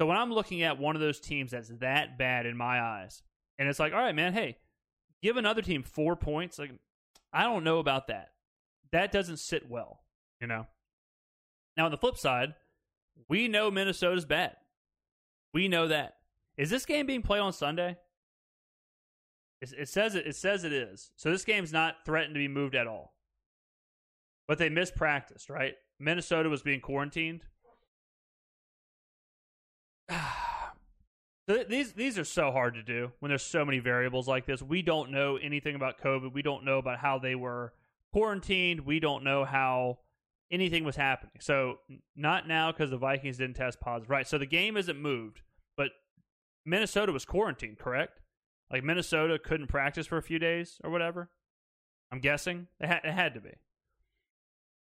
[0.00, 3.22] So when I'm looking at one of those teams that's that bad in my eyes,
[3.60, 4.56] and it's like, all right, man, hey,
[5.22, 6.58] give another team four points.
[6.58, 6.72] Like,
[7.32, 8.30] I don't know about that.
[8.90, 10.00] That doesn't sit well,
[10.40, 10.66] you know.
[11.76, 12.54] Now on the flip side,
[13.28, 14.56] we know Minnesota's bad.
[15.54, 16.16] We know that.
[16.56, 17.98] Is this game being played on Sunday?
[19.60, 20.26] It, it says it.
[20.26, 21.10] It says it is.
[21.16, 23.14] So this game's not threatened to be moved at all.
[24.48, 25.74] But they mispracticed, right?
[25.98, 27.42] Minnesota was being quarantined.
[31.68, 34.62] these these are so hard to do when there's so many variables like this.
[34.62, 36.32] We don't know anything about COVID.
[36.32, 37.72] We don't know about how they were
[38.12, 38.80] quarantined.
[38.80, 39.98] We don't know how
[40.50, 41.34] anything was happening.
[41.40, 41.78] So
[42.16, 44.10] not now because the Vikings didn't test positive.
[44.10, 44.26] Right.
[44.26, 45.42] So the game isn't moved,
[45.76, 45.90] but
[46.64, 48.20] Minnesota was quarantined, correct?
[48.70, 51.30] Like Minnesota couldn't practice for a few days or whatever.
[52.12, 53.54] I'm guessing it, ha- it had to be.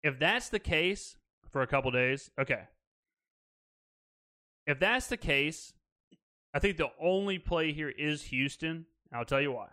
[0.04, 1.18] If that's the case
[1.50, 2.64] for a couple days, okay.
[4.66, 5.74] If that's the case,
[6.54, 8.86] I think the only play here is Houston.
[9.14, 9.70] I'll tell you why.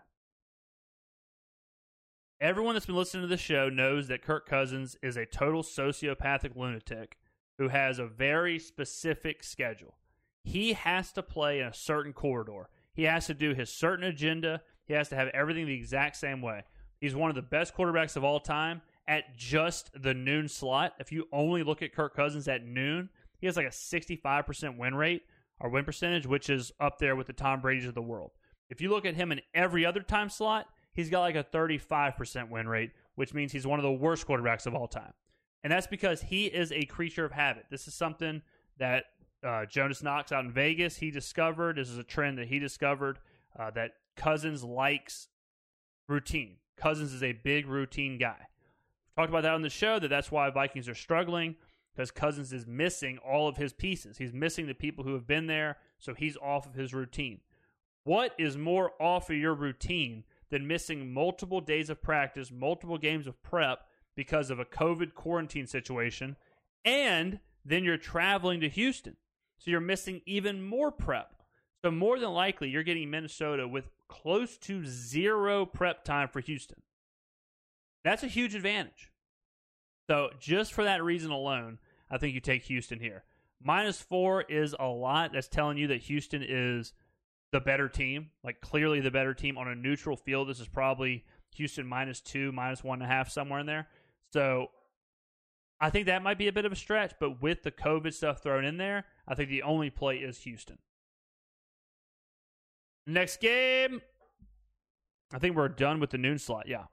[2.41, 6.55] Everyone that's been listening to the show knows that Kirk Cousins is a total sociopathic
[6.55, 7.17] lunatic
[7.57, 9.97] who has a very specific schedule.
[10.43, 12.69] He has to play in a certain corridor.
[12.95, 14.61] He has to do his certain agenda.
[14.85, 16.63] He has to have everything the exact same way.
[16.99, 20.93] He's one of the best quarterbacks of all time at just the noon slot.
[20.99, 24.95] If you only look at Kirk Cousins at noon, he has like a 65% win
[24.95, 25.23] rate
[25.59, 28.31] or win percentage, which is up there with the Tom Brady's of the world.
[28.69, 32.49] If you look at him in every other time slot, he's got like a 35%
[32.49, 35.13] win rate, which means he's one of the worst quarterbacks of all time.
[35.63, 37.65] And that's because he is a creature of habit.
[37.69, 38.41] This is something
[38.77, 39.05] that
[39.45, 41.77] uh, Jonas Knox out in Vegas he discovered.
[41.77, 43.19] This is a trend that he discovered
[43.57, 45.27] uh, that Cousins likes
[46.07, 46.57] routine.
[46.77, 48.37] Cousins is a big routine guy.
[48.39, 51.55] We've talked about that on the show that that's why Vikings are struggling
[51.95, 54.17] because Cousins is missing all of his pieces.
[54.17, 57.39] He's missing the people who have been there, so he's off of his routine.
[58.03, 63.27] What is more off of your routine than missing multiple days of practice, multiple games
[63.27, 66.35] of prep because of a COVID quarantine situation,
[66.83, 69.15] and then you're traveling to Houston?
[69.57, 71.33] So you're missing even more prep.
[71.83, 76.81] So more than likely, you're getting Minnesota with close to zero prep time for Houston.
[78.03, 79.11] That's a huge advantage.
[80.07, 81.79] So just for that reason alone,
[82.09, 83.23] I think you take Houston here.
[83.63, 85.33] Minus four is a lot.
[85.33, 86.93] That's telling you that Houston is
[87.51, 90.49] the better team, like clearly the better team on a neutral field.
[90.49, 91.23] This is probably
[91.55, 93.87] Houston minus two, minus one and a half, somewhere in there.
[94.33, 94.67] So
[95.79, 98.43] I think that might be a bit of a stretch, but with the COVID stuff
[98.43, 100.77] thrown in there, I think the only play is Houston.
[103.07, 104.01] Next game.
[105.33, 106.67] I think we're done with the noon slot.
[106.67, 106.85] Yeah.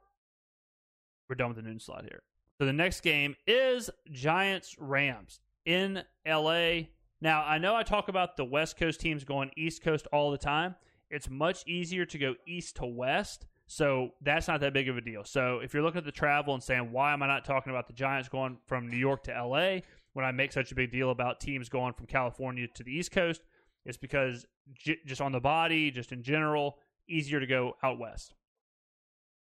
[1.29, 2.23] We're done with the noon slot here.
[2.59, 6.83] So the next game is Giants Rams in LA.
[7.21, 10.39] Now, I know I talk about the West Coast teams going East Coast all the
[10.39, 10.75] time.
[11.11, 13.47] It's much easier to go east to west.
[13.67, 15.25] So that's not that big of a deal.
[15.25, 17.87] So if you're looking at the travel and saying, why am I not talking about
[17.87, 19.81] the Giants going from New York to LA
[20.13, 23.13] when I make such a big deal about teams going from California to the East
[23.13, 23.43] Coast?
[23.85, 28.35] It's because j- just on the body, just in general, easier to go out west.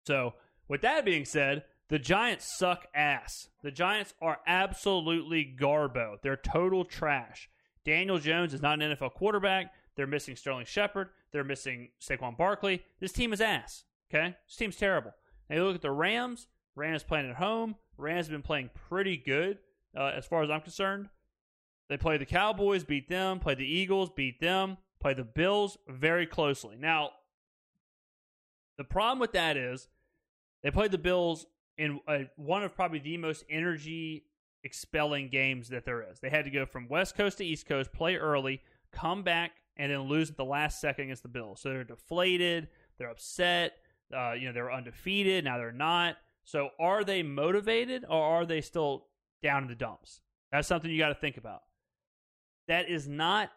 [0.06, 0.34] So
[0.68, 3.48] with that being said, the Giants suck ass.
[3.62, 6.16] The Giants are absolutely garbo.
[6.22, 7.50] They're total trash.
[7.84, 9.72] Daniel Jones is not an NFL quarterback.
[9.96, 11.10] They're missing Sterling Shepard.
[11.32, 12.82] They're missing Saquon Barkley.
[13.00, 13.84] This team is ass.
[14.10, 14.34] Okay?
[14.48, 15.12] This team's terrible.
[15.48, 16.48] Now you look at the Rams.
[16.74, 17.76] Rams playing at home.
[17.96, 19.58] Rams have been playing pretty good
[19.96, 21.08] uh, as far as I'm concerned.
[21.88, 23.38] They play the Cowboys, beat them.
[23.38, 24.78] Play the Eagles, beat them.
[25.00, 26.76] Play the Bills very closely.
[26.78, 27.10] Now,
[28.78, 29.88] the problem with that is
[30.62, 34.24] they played the Bills in a, one of probably the most energy
[34.62, 36.20] expelling games that there is.
[36.20, 39.92] They had to go from West Coast to East Coast, play early, come back, and
[39.92, 41.60] then lose at the last second against the Bills.
[41.60, 42.68] So they're deflated,
[42.98, 43.74] they're upset.
[44.14, 45.58] Uh, you know, they're undefeated now.
[45.58, 46.16] They're not.
[46.44, 49.06] So are they motivated or are they still
[49.44, 50.20] down in the dumps?
[50.50, 51.60] That's something you got to think about.
[52.66, 53.50] That is not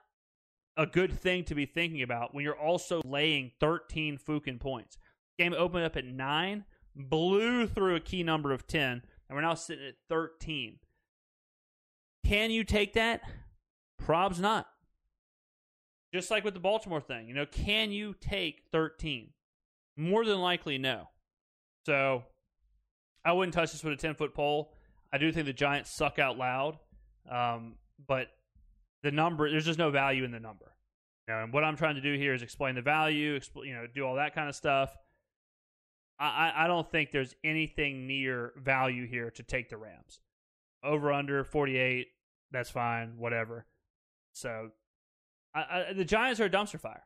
[0.75, 4.99] a good thing to be thinking about when you're also laying 13 fucking points.
[5.39, 6.65] Game opened up at nine
[6.97, 9.01] blew through a key number of 10, and
[9.35, 10.79] we're now sitting at 13.
[12.25, 13.21] Can you take that?
[14.01, 14.67] Probs not.
[16.13, 19.29] Just like with the Baltimore thing, you know, can you take 13?
[19.95, 21.09] More than likely, no.
[21.85, 22.23] So
[23.23, 24.73] I wouldn't touch this with a 10 foot pole.
[25.11, 26.77] I do think the Giants suck out loud,
[27.29, 27.75] um,
[28.07, 28.27] but
[29.03, 30.73] the number, there's just no value in the number.
[31.27, 33.85] You know, and what I'm trying to do here is explain the value, you know,
[33.93, 34.95] do all that kind of stuff.
[36.19, 40.19] I, I don't think there's anything near value here to take the Rams.
[40.83, 42.07] Over under 48,
[42.51, 43.65] that's fine, whatever.
[44.33, 44.71] So
[45.53, 47.03] I, I, the Giants are a dumpster fire.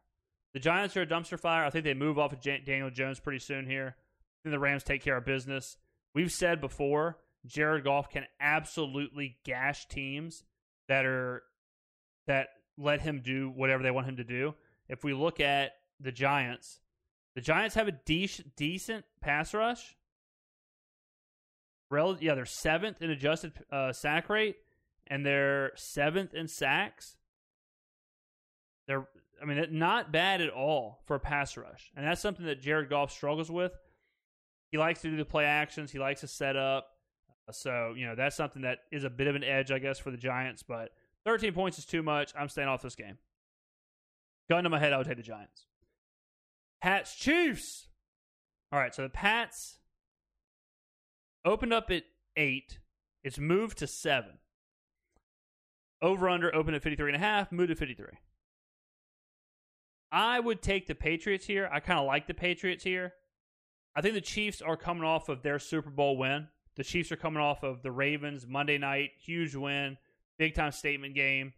[0.54, 1.66] The Giants are a dumpster fire.
[1.66, 3.96] I think they move off of Daniel Jones pretty soon here.
[3.98, 5.78] I think the Rams take care of business.
[6.14, 10.44] We've said before, Jared Goff can absolutely gash teams
[10.88, 11.44] that are
[12.28, 14.54] that let him do whatever they want him to do.
[14.88, 16.80] If we look at the Giants,
[17.36, 19.96] the Giants have a de- decent pass rush.
[21.90, 24.58] Rel- yeah, they're seventh in adjusted uh, sack rate,
[25.08, 27.18] and they're seventh in sacks.
[28.88, 29.08] They're,
[29.42, 32.90] I mean, not bad at all for a pass rush, and that's something that Jared
[32.90, 33.74] Goff struggles with.
[34.72, 35.92] He likes to do the play actions.
[35.92, 36.88] He likes to set up.
[37.50, 40.12] So you know that's something that is a bit of an edge, I guess, for
[40.12, 40.64] the Giants.
[40.64, 40.92] But
[41.26, 42.34] 13 points is too much.
[42.38, 43.18] I'm staying off this game.
[44.50, 45.66] Gun to my head, I would take the Giants.
[46.82, 47.88] Pats Chiefs.
[48.72, 49.80] All right, so the Pats
[51.46, 52.04] opened up at
[52.36, 52.80] eight.
[53.24, 54.40] It's moved to seven.
[56.02, 58.08] Over under opened at 53 and a half, moved to 53.
[60.12, 61.70] I would take the Patriots here.
[61.72, 63.14] I kind of like the Patriots here.
[63.96, 66.48] I think the Chiefs are coming off of their Super Bowl win.
[66.82, 70.00] The Chiefs are coming off of the Ravens Monday night, huge win,
[70.40, 71.54] big time statement game.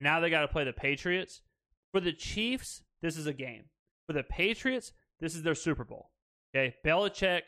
[0.00, 1.42] Now they got to play the Patriots.
[1.90, 3.64] For the Chiefs, this is a game.
[4.06, 6.12] For the Patriots, this is their Super Bowl.
[6.54, 7.40] Okay, Belichick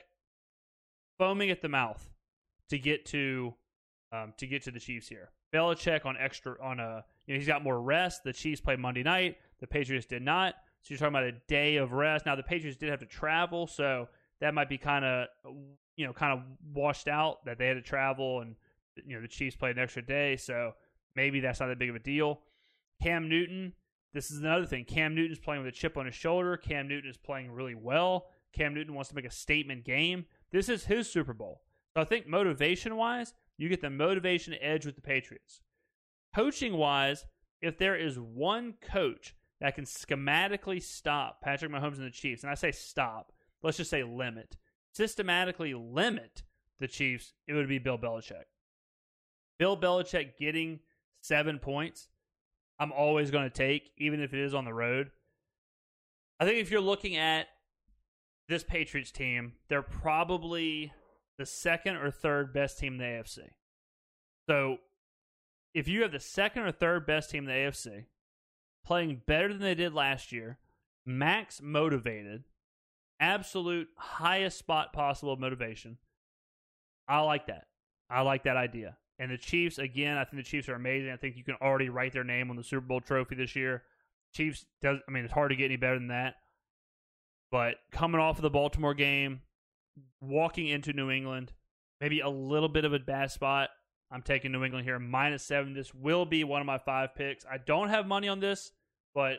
[1.16, 2.10] foaming at the mouth
[2.70, 3.54] to get to
[4.10, 5.30] um, to get to the Chiefs here.
[5.54, 8.24] Belichick on extra on a you know he's got more rest.
[8.24, 9.36] The Chiefs play Monday night.
[9.60, 10.56] The Patriots did not.
[10.82, 12.26] So you're talking about a day of rest.
[12.26, 14.08] Now the Patriots did have to travel, so
[14.40, 15.26] that might be kind of
[15.96, 18.56] you know kind of washed out that they had to travel and
[19.04, 20.72] you know the Chiefs played an extra day, so
[21.14, 22.40] maybe that's not that big of a deal.
[23.02, 23.72] Cam Newton,
[24.14, 24.84] this is another thing.
[24.84, 26.56] Cam Newton's playing with a chip on his shoulder.
[26.56, 28.28] Cam Newton is playing really well.
[28.52, 30.24] Cam Newton wants to make a statement game.
[30.50, 31.62] This is his Super Bowl.
[31.94, 35.60] So I think motivation wise, you get the motivation edge with the Patriots.
[36.34, 37.26] Coaching wise,
[37.60, 42.50] if there is one coach that can schematically stop Patrick Mahomes and the Chiefs, and
[42.50, 43.32] I say stop,
[43.66, 44.56] let's just say limit,
[44.92, 46.44] systematically limit
[46.78, 48.44] the Chiefs, it would be Bill Belichick.
[49.58, 50.80] Bill Belichick getting
[51.20, 52.08] seven points,
[52.78, 55.10] I'm always going to take, even if it is on the road.
[56.38, 57.48] I think if you're looking at
[58.48, 60.92] this Patriots team, they're probably
[61.38, 63.38] the second or third best team in the AFC.
[64.48, 64.76] So
[65.74, 68.04] if you have the second or third best team in the AFC,
[68.84, 70.58] playing better than they did last year,
[71.04, 72.44] max motivated,
[73.20, 75.98] absolute highest spot possible of motivation,
[77.08, 77.66] I like that.
[78.10, 78.96] I like that idea.
[79.18, 81.10] And the Chiefs, again, I think the Chiefs are amazing.
[81.10, 83.82] I think you can already write their name on the Super Bowl trophy this year.
[84.34, 86.34] Chiefs does I mean it's hard to get any better than that.
[87.50, 89.40] But coming off of the Baltimore game,
[90.20, 91.52] walking into New England,
[92.00, 93.70] maybe a little bit of a bad spot.
[94.10, 95.72] I'm taking New England here minus seven.
[95.72, 97.44] This will be one of my five picks.
[97.46, 98.72] I don't have money on this,
[99.14, 99.38] but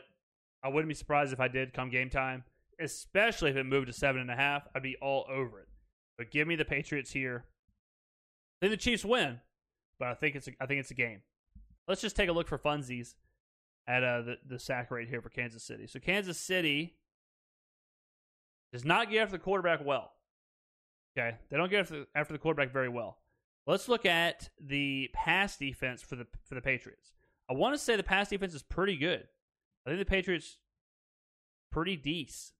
[0.62, 2.44] I wouldn't be surprised if I did come game time,
[2.80, 4.68] especially if it moved to seven and a half.
[4.74, 5.68] I'd be all over it.
[6.16, 7.44] But give me the Patriots here.
[8.60, 9.40] Then the Chiefs win
[9.98, 11.20] but I think it's a, I think it's a game.
[11.86, 13.14] Let's just take a look for funsies
[13.86, 15.86] at uh, the the sack rate here for Kansas City.
[15.86, 16.96] So Kansas City
[18.72, 20.12] does not get after the quarterback well.
[21.16, 23.18] Okay, they don't get after, after the quarterback very well.
[23.66, 27.12] Let's look at the pass defense for the for the Patriots.
[27.50, 29.26] I want to say the pass defense is pretty good.
[29.86, 30.58] I think the Patriots
[31.72, 32.52] pretty decent.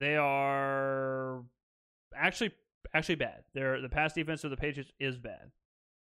[0.00, 1.42] They are
[2.14, 2.52] actually
[2.94, 3.44] actually bad.
[3.54, 5.50] Their the pass defense of the Patriots is bad.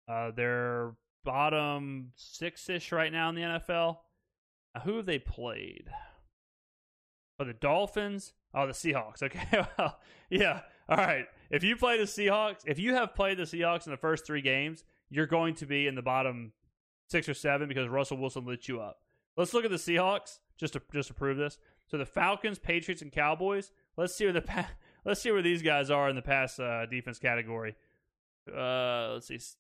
[0.08, 0.94] Uh, they're
[1.24, 3.98] bottom six ish right now in the NFL.
[4.76, 5.90] Uh, who have they played?
[7.40, 8.34] Oh, the Dolphins.
[8.54, 9.22] Oh, the Seahawks.
[9.24, 10.62] Okay, well, yeah.
[10.88, 11.26] All right.
[11.50, 14.42] If you play the Seahawks, if you have played the Seahawks in the first three
[14.42, 16.54] games, you're going to be in the bottom
[17.10, 19.00] six or seven because Russell Wilson lit you up.
[19.38, 21.58] Let's look at the Seahawks just to just to prove this.
[21.88, 23.72] So the Falcons, Patriots, and Cowboys.
[23.98, 24.66] Let's see where the
[25.06, 27.76] let's see where these guys are in the pass uh, defense category.
[28.52, 29.40] Uh, let's see.
[29.40, 29.56] So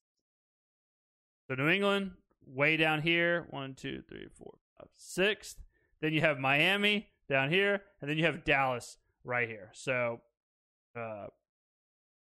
[1.55, 2.11] New England
[2.45, 5.57] way down here, one, two, three, four, five, sixth.
[6.01, 9.71] Then you have Miami down here, and then you have Dallas right here.
[9.73, 10.21] So,
[10.95, 11.27] uh,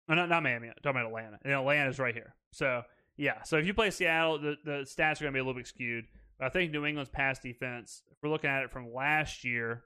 [0.08, 0.68] not not Miami.
[0.68, 2.36] I'm talking about Atlanta, and Atlanta's right here.
[2.52, 2.84] So
[3.18, 3.44] yeah.
[3.44, 5.68] So if you play Seattle, the the stats are going to be a little bit
[5.68, 6.06] skewed.
[6.38, 9.84] But I think New England's pass defense, if we're looking at it from last year,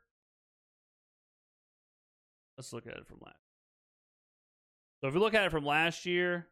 [2.58, 3.36] Let's look at it from last.
[5.01, 6.47] So if you look at it from last year,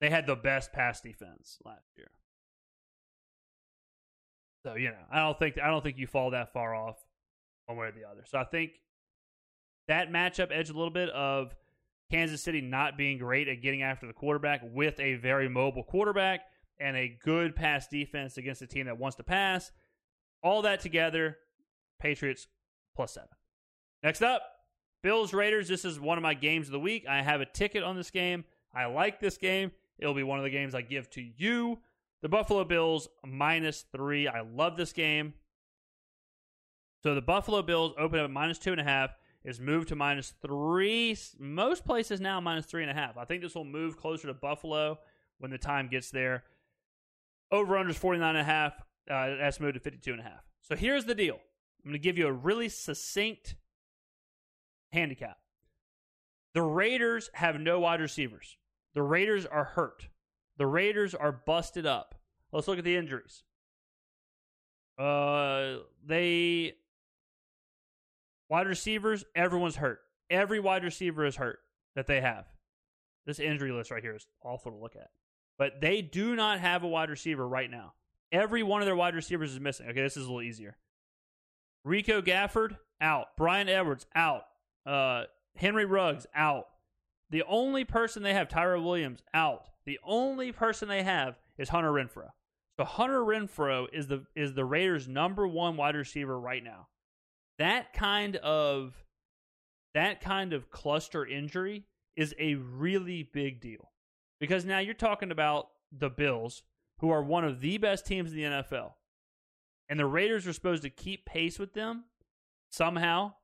[0.00, 2.10] they had the best pass defense last year.
[4.64, 6.96] So you know, I don't think I don't think you fall that far off
[7.66, 8.22] one way or the other.
[8.26, 8.72] So I think
[9.88, 11.54] that matchup edge a little bit of
[12.10, 16.40] Kansas City not being great at getting after the quarterback with a very mobile quarterback
[16.78, 19.70] and a good pass defense against a team that wants to pass.
[20.42, 21.36] All that together,
[22.00, 22.46] Patriots
[22.96, 23.28] plus seven.
[24.02, 24.42] Next up,
[25.02, 25.68] Bills Raiders.
[25.68, 27.06] This is one of my games of the week.
[27.08, 28.44] I have a ticket on this game.
[28.74, 29.72] I like this game.
[29.98, 31.78] It'll be one of the games I give to you.
[32.22, 34.28] The Buffalo Bills minus three.
[34.28, 35.34] I love this game.
[37.02, 39.10] So the Buffalo Bills open up at minus two and a half.
[39.42, 41.16] Is moved to minus three.
[41.38, 43.16] Most places now minus three and a half.
[43.16, 44.98] I think this will move closer to Buffalo
[45.38, 46.44] when the time gets there.
[47.50, 48.74] Over under is 49 and a half.
[49.10, 50.44] Uh, that's moved to 52 and a half.
[50.60, 51.36] So here's the deal.
[51.36, 53.54] I'm going to give you a really succinct
[54.92, 55.38] handicap.
[56.54, 58.56] The Raiders have no wide receivers.
[58.94, 60.08] The Raiders are hurt.
[60.58, 62.16] The Raiders are busted up.
[62.52, 63.44] Let's look at the injuries.
[64.98, 66.74] Uh, they
[68.48, 69.24] wide receivers.
[69.34, 70.00] Everyone's hurt.
[70.28, 71.60] Every wide receiver is hurt
[71.94, 72.46] that they have.
[73.26, 75.10] This injury list right here is awful to look at.
[75.58, 77.94] But they do not have a wide receiver right now.
[78.32, 79.86] Every one of their wide receivers is missing.
[79.88, 80.76] Okay, this is a little easier.
[81.84, 83.36] Rico Gafford out.
[83.36, 84.44] Bryan Edwards out.
[84.86, 85.24] Uh,
[85.56, 86.66] Henry Ruggs out.
[87.30, 89.68] The only person they have, Tyrell Williams, out.
[89.86, 92.30] The only person they have is Hunter Renfrow.
[92.76, 96.88] So Hunter Renfrow is the is the Raiders' number one wide receiver right now.
[97.58, 99.04] That kind of
[99.94, 101.84] that kind of cluster injury
[102.16, 103.90] is a really big deal
[104.38, 106.62] because now you're talking about the Bills,
[107.00, 108.92] who are one of the best teams in the NFL,
[109.88, 112.04] and the Raiders are supposed to keep pace with them
[112.70, 113.34] somehow,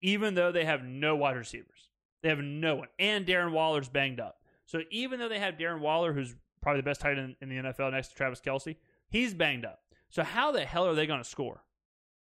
[0.00, 1.90] even though they have no wide receivers.
[2.22, 4.40] They have no one, and Darren Waller's banged up.
[4.66, 7.56] So even though they have Darren Waller, who's probably the best tight end in the
[7.56, 8.76] NFL next to Travis Kelce,
[9.08, 9.80] he's banged up.
[10.10, 11.62] So how the hell are they going to score?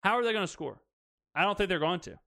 [0.01, 0.79] How are they going to score?
[1.33, 2.19] I don't think they're going to.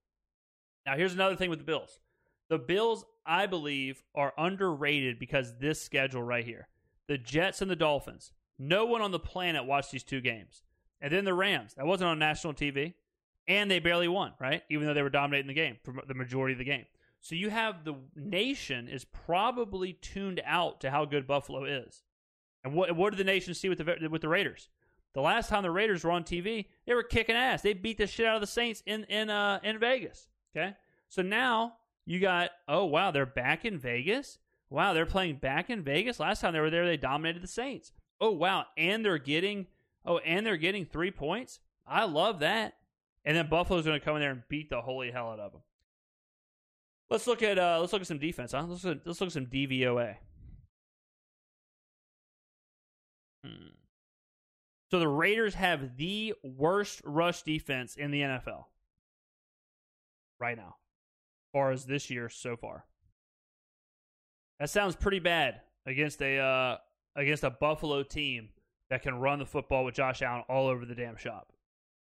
[0.87, 2.01] Now, here's another thing with the Bills.
[2.49, 6.69] The Bills, I believe, are underrated because this schedule right here.
[7.07, 8.33] The Jets and the Dolphins.
[8.59, 10.63] No one on the planet watched these two games.
[11.01, 11.75] And then the Rams.
[11.75, 12.95] That wasn't on national TV.
[13.49, 14.63] And they barely won, right?
[14.71, 16.85] Even though they were dominating the game for the majority of the game.
[17.21, 22.05] So you have the nation is probably tuned out to how good Buffalo is.
[22.63, 24.69] And what what did the nation see with the with the Raiders?
[25.15, 27.63] The last time the Raiders were on TV, they were kicking ass.
[27.63, 30.29] They beat the shit out of the Saints in in uh, in Vegas.
[30.55, 30.75] Okay,
[31.09, 31.75] so now
[32.05, 34.39] you got oh wow they're back in Vegas.
[34.71, 36.21] Wow, they're playing back in Vegas.
[36.21, 37.93] Last time they were there, they dominated the Saints.
[38.21, 39.67] Oh wow, and they're getting
[40.05, 41.61] oh and they're getting three points.
[41.87, 42.75] I love that.
[43.29, 45.53] And then Buffalo's going to come in there and beat the holy hell out of
[45.53, 45.61] them.
[47.11, 48.65] Let's look at uh, let's look at some defense, huh?
[48.67, 50.17] Let's look at, let's look at some DVOA.
[53.45, 53.69] Hmm.
[54.91, 58.65] So the Raiders have the worst rush defense in the NFL
[60.41, 62.87] right now, as far as this year so far.
[64.59, 66.77] That sounds pretty bad against a uh,
[67.15, 68.49] against a Buffalo team
[68.89, 71.53] that can run the football with Josh Allen all over the damn shop.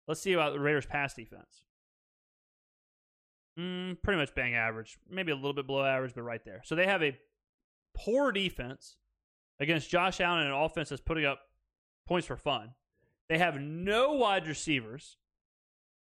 [0.07, 1.63] Let's see about the Raiders' pass defense.
[3.59, 6.61] Mm, pretty much bang average, maybe a little bit below average, but right there.
[6.63, 7.17] So they have a
[7.95, 8.97] poor defense
[9.59, 11.39] against Josh Allen and an offense that's putting up
[12.07, 12.69] points for fun.
[13.29, 15.17] They have no wide receivers.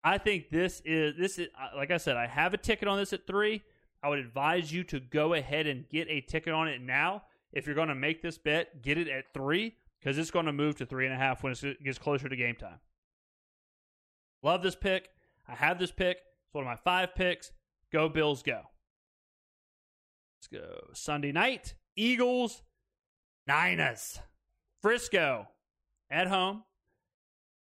[0.04, 2.18] I think this is this is like I said.
[2.18, 3.62] I have a ticket on this at three.
[4.02, 7.24] I would advise you to go ahead and get a ticket on it now.
[7.54, 10.54] If you're going to make this bet, get it at three because it's going to
[10.54, 12.80] move to three and a half when it gets closer to game time.
[14.44, 15.10] Love this pick.
[15.48, 16.18] I have this pick.
[16.18, 17.52] It's one of my five picks.
[17.92, 18.62] Go Bills, go.
[20.38, 20.88] Let's go.
[20.94, 22.62] Sunday night, Eagles,
[23.48, 24.20] Niners.
[24.82, 25.48] Frisco
[26.12, 26.64] at home,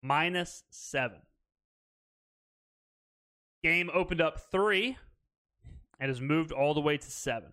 [0.03, 1.18] minus seven.
[3.62, 4.99] Game opened up three
[6.01, 7.53] and has moved all the way to seven.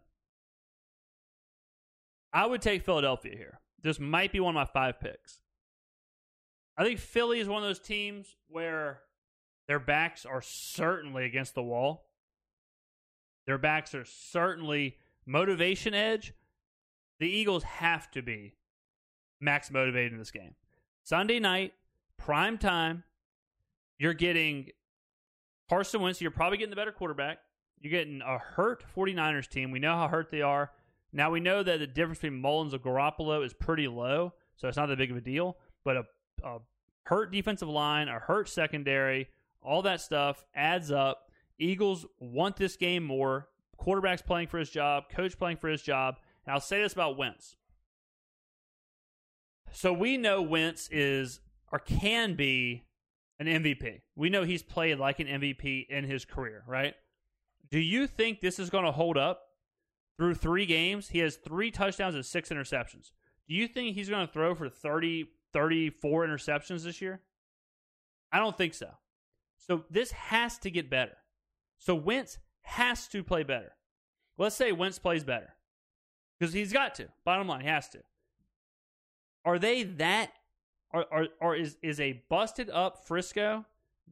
[2.33, 3.59] I would take Philadelphia here.
[3.81, 5.41] This might be one of my five picks.
[6.75, 9.01] I think Philly is one of those teams where
[9.69, 12.07] their backs are certainly against the wall.
[13.45, 14.97] Their backs are certainly
[15.27, 16.33] motivation edge.
[17.19, 18.55] The Eagles have to be
[19.39, 20.55] max motivated in this game.
[21.03, 21.73] Sunday night,
[22.17, 23.03] prime time,
[23.99, 24.69] you're getting
[25.69, 26.19] Carson Wentz.
[26.19, 27.37] You're probably getting the better quarterback.
[27.79, 29.69] You're getting a hurt 49ers team.
[29.69, 30.71] We know how hurt they are.
[31.13, 34.77] Now we know that the difference between Mullens and Garoppolo is pretty low, so it's
[34.77, 35.57] not that big of a deal.
[35.85, 36.03] But a,
[36.43, 36.57] a
[37.03, 39.27] hurt defensive line, a hurt secondary,
[39.61, 41.29] all that stuff adds up.
[41.57, 43.47] Eagles want this game more.
[43.77, 46.17] Quarterback's playing for his job, coach playing for his job.
[46.45, 47.55] And I'll say this about Wentz.
[49.71, 51.41] So we know Wentz is
[51.71, 52.85] or can be
[53.39, 54.01] an MVP.
[54.15, 56.95] We know he's played like an MVP in his career, right?
[57.71, 59.41] Do you think this is going to hold up
[60.17, 61.09] through three games?
[61.09, 63.11] He has three touchdowns and six interceptions.
[63.47, 67.21] Do you think he's going to throw for 30, 34 interceptions this year?
[68.31, 68.89] I don't think so.
[69.59, 71.17] So this has to get better.
[71.77, 73.73] So Wentz has to play better.
[74.37, 75.53] Let's say Wentz plays better
[76.39, 77.09] because he's got to.
[77.25, 77.99] Bottom line, he has to.
[79.45, 80.31] Are they that?
[80.91, 83.63] Or, or, or is is a busted up Frisco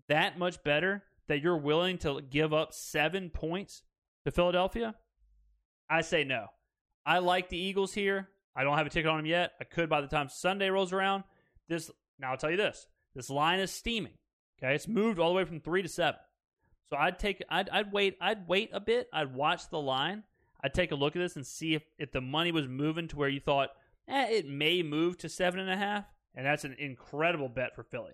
[0.10, 3.82] that much better that you're willing to give up seven points
[4.26, 4.94] to Philadelphia?
[5.90, 6.48] I say no.
[7.06, 8.30] I like the Eagles here.
[8.56, 9.54] I don't have a ticket on them yet.
[9.60, 11.24] I could by the time Sunday rolls around.
[11.68, 11.90] This
[12.20, 12.86] now I'll tell you this:
[13.16, 14.14] this line is steaming.
[14.58, 16.20] Okay, it's moved all the way from three to seven.
[16.90, 19.10] So I'd take, I'd, I'd wait, I'd wait a bit.
[19.12, 20.24] I'd watch the line.
[20.64, 23.18] I'd take a look at this and see if, if the money was moving to
[23.18, 23.70] where you thought,
[24.08, 27.84] eh, it may move to seven and a half, and that's an incredible bet for
[27.84, 28.14] Philly.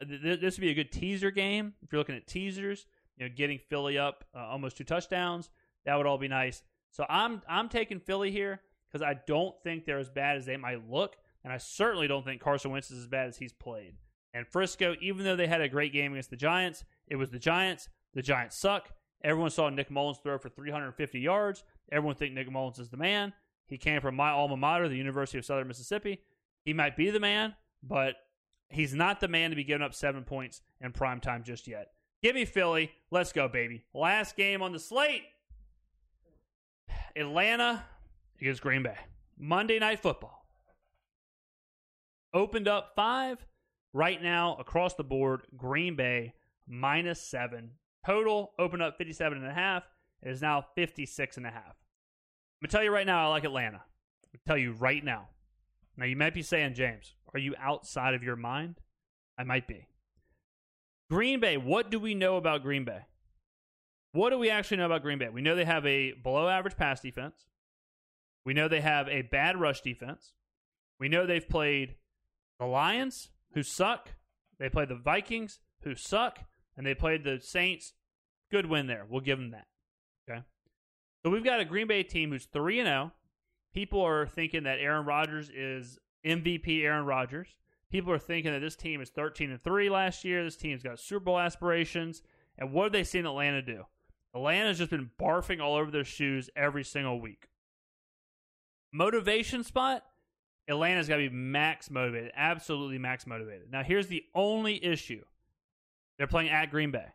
[0.00, 2.86] This would be a good teaser game if you're looking at teasers.
[3.16, 5.50] You know, getting Philly up uh, almost two touchdowns.
[5.84, 6.62] That would all be nice.
[6.92, 10.56] So I'm I'm taking Philly here because I don't think they're as bad as they
[10.56, 13.94] might look, and I certainly don't think Carson Wentz is as bad as he's played.
[14.38, 17.40] And Frisco, even though they had a great game against the Giants, it was the
[17.40, 17.88] Giants.
[18.14, 18.88] The Giants suck.
[19.24, 21.64] Everyone saw Nick Mullens throw for 350 yards.
[21.90, 23.32] Everyone think Nick Mullens is the man.
[23.66, 26.20] He came from my alma mater, the University of Southern Mississippi.
[26.64, 28.14] He might be the man, but
[28.68, 31.88] he's not the man to be giving up seven points in prime time just yet.
[32.22, 32.92] Give me Philly.
[33.10, 33.82] Let's go, baby.
[33.92, 35.24] Last game on the slate.
[37.16, 37.82] Atlanta
[38.40, 38.98] against Green Bay.
[39.36, 40.46] Monday Night Football.
[42.32, 43.44] Opened up five.
[43.98, 46.34] Right now, across the board, Green Bay
[46.68, 47.70] minus seven.
[48.06, 49.82] Total opened up 57 and a half.
[50.22, 51.64] It is now 56 and a half.
[51.64, 53.78] I'm going to tell you right now, I like Atlanta.
[54.32, 55.30] I'll tell you right now.
[55.96, 58.76] Now, you might be saying, James, are you outside of your mind?
[59.36, 59.88] I might be.
[61.10, 63.00] Green Bay, what do we know about Green Bay?
[64.12, 65.28] What do we actually know about Green Bay?
[65.28, 67.46] We know they have a below average pass defense.
[68.46, 70.34] We know they have a bad rush defense.
[71.00, 71.96] We know they've played
[72.60, 74.10] the Lions, who suck.
[74.58, 76.40] They played the Vikings, who suck.
[76.76, 77.94] And they played the Saints.
[78.50, 79.04] Good win there.
[79.08, 79.66] We'll give them that.
[80.28, 80.42] Okay.
[81.22, 83.12] So we've got a Green Bay team who's 3 and 0.
[83.74, 87.48] People are thinking that Aaron Rodgers is MVP Aaron Rodgers.
[87.90, 90.44] People are thinking that this team is 13 and 3 last year.
[90.44, 92.22] This team's got Super Bowl aspirations.
[92.56, 93.84] And what have they seen Atlanta do?
[94.34, 97.48] Atlanta's just been barfing all over their shoes every single week.
[98.92, 100.04] Motivation spot,
[100.68, 103.70] Atlanta's got to be max motivated, absolutely max motivated.
[103.72, 105.24] Now, here's the only issue
[106.18, 107.06] they're playing at Green Bay.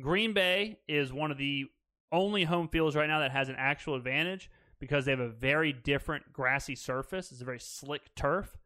[0.00, 1.66] Green Bay is one of the
[2.10, 4.50] only home fields right now that has an actual advantage
[4.80, 7.30] because they have a very different grassy surface.
[7.30, 8.56] It's a very slick turf.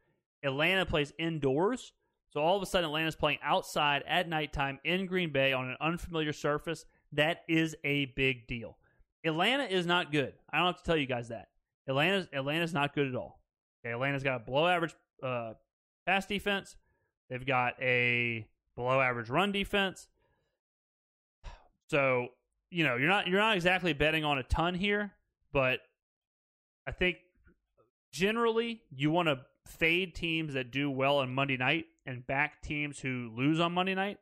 [0.42, 1.92] Atlanta plays indoors.
[2.30, 5.76] So all of a sudden, Atlanta's playing outside at nighttime in Green Bay on an
[5.80, 6.84] unfamiliar surface.
[7.12, 8.76] That is a big deal.
[9.24, 10.34] Atlanta is not good.
[10.50, 11.48] I don't have to tell you guys that.
[11.88, 13.37] Atlanta's Atlanta's not good at all.
[13.88, 15.54] Okay, Atlanta's got a below average uh,
[16.06, 16.76] pass defense.
[17.30, 20.08] They've got a below average run defense.
[21.88, 22.28] So
[22.70, 25.12] you know you're not you're not exactly betting on a ton here,
[25.54, 25.80] but
[26.86, 27.16] I think
[28.12, 32.98] generally you want to fade teams that do well on Monday night and back teams
[32.98, 34.18] who lose on Monday night.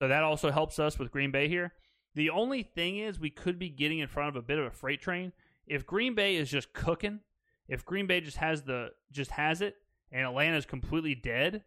[0.00, 1.72] So that also helps us with Green Bay here.
[2.16, 4.70] The only thing is we could be getting in front of a bit of a
[4.70, 5.32] freight train.
[5.64, 7.20] If Green Bay is just cooking,
[7.68, 9.76] if Green Bay just has the just has it
[10.12, 11.62] and Atlanta is completely dead,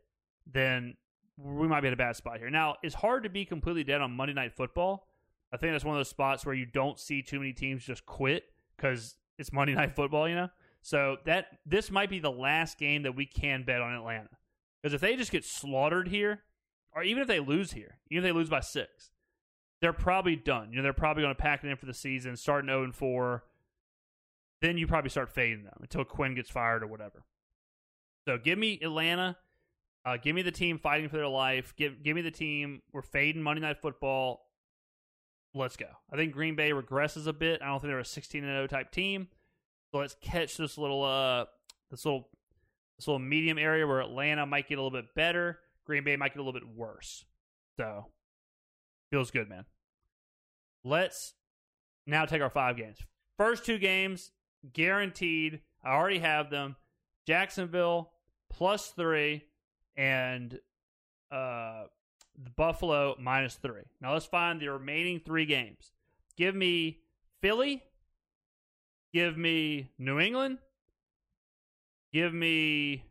[0.45, 0.95] then
[1.37, 2.49] we might be in a bad spot here.
[2.49, 5.07] Now, it's hard to be completely dead on Monday Night Football.
[5.51, 8.05] I think that's one of those spots where you don't see too many teams just
[8.05, 8.43] quit
[8.75, 10.49] because it's Monday Night Football, you know.
[10.81, 14.29] So that this might be the last game that we can bet on Atlanta
[14.81, 16.43] because if they just get slaughtered here,
[16.93, 19.11] or even if they lose here, even if they lose by six,
[19.81, 20.69] they're probably done.
[20.71, 22.83] You know, they're probably going to pack it in for the season, starting zero oh
[22.83, 23.43] and four.
[24.61, 27.23] Then you probably start fading them until Quinn gets fired or whatever.
[28.27, 29.37] So give me Atlanta.
[30.05, 31.73] Uh, give me the team fighting for their life.
[31.77, 32.81] Give give me the team.
[32.91, 34.45] We're fading Monday Night Football.
[35.53, 35.87] Let's go.
[36.11, 37.61] I think Green Bay regresses a bit.
[37.61, 39.27] I don't think they're a 16 and 0 type team.
[39.91, 41.45] So let's catch this little uh
[41.89, 42.29] this little
[42.97, 45.59] this little medium area where Atlanta might get a little bit better.
[45.85, 47.25] Green Bay might get a little bit worse.
[47.77, 48.07] So
[49.11, 49.65] feels good, man.
[50.83, 51.33] Let's
[52.05, 52.97] now take our five games.
[53.37, 54.31] First two games
[54.73, 55.61] guaranteed.
[55.83, 56.75] I already have them.
[57.27, 58.11] Jacksonville
[58.49, 59.43] plus three
[59.95, 60.59] and
[61.31, 61.83] uh,
[62.55, 63.83] Buffalo minus three.
[64.01, 65.91] Now let's find the remaining three games.
[66.37, 66.99] Give me
[67.41, 67.83] Philly.
[69.13, 70.59] Give me New England.
[72.13, 73.03] Give me.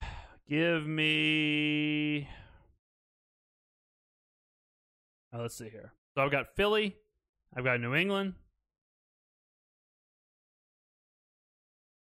[0.48, 2.28] Give me.
[5.32, 5.92] Oh, let's see here.
[6.14, 6.96] So I've got Philly.
[7.56, 8.34] I've got New England.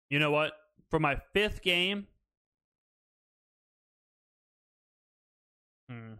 [0.10, 0.54] You know what?
[0.90, 2.08] For my fifth game,
[5.88, 6.14] hmm.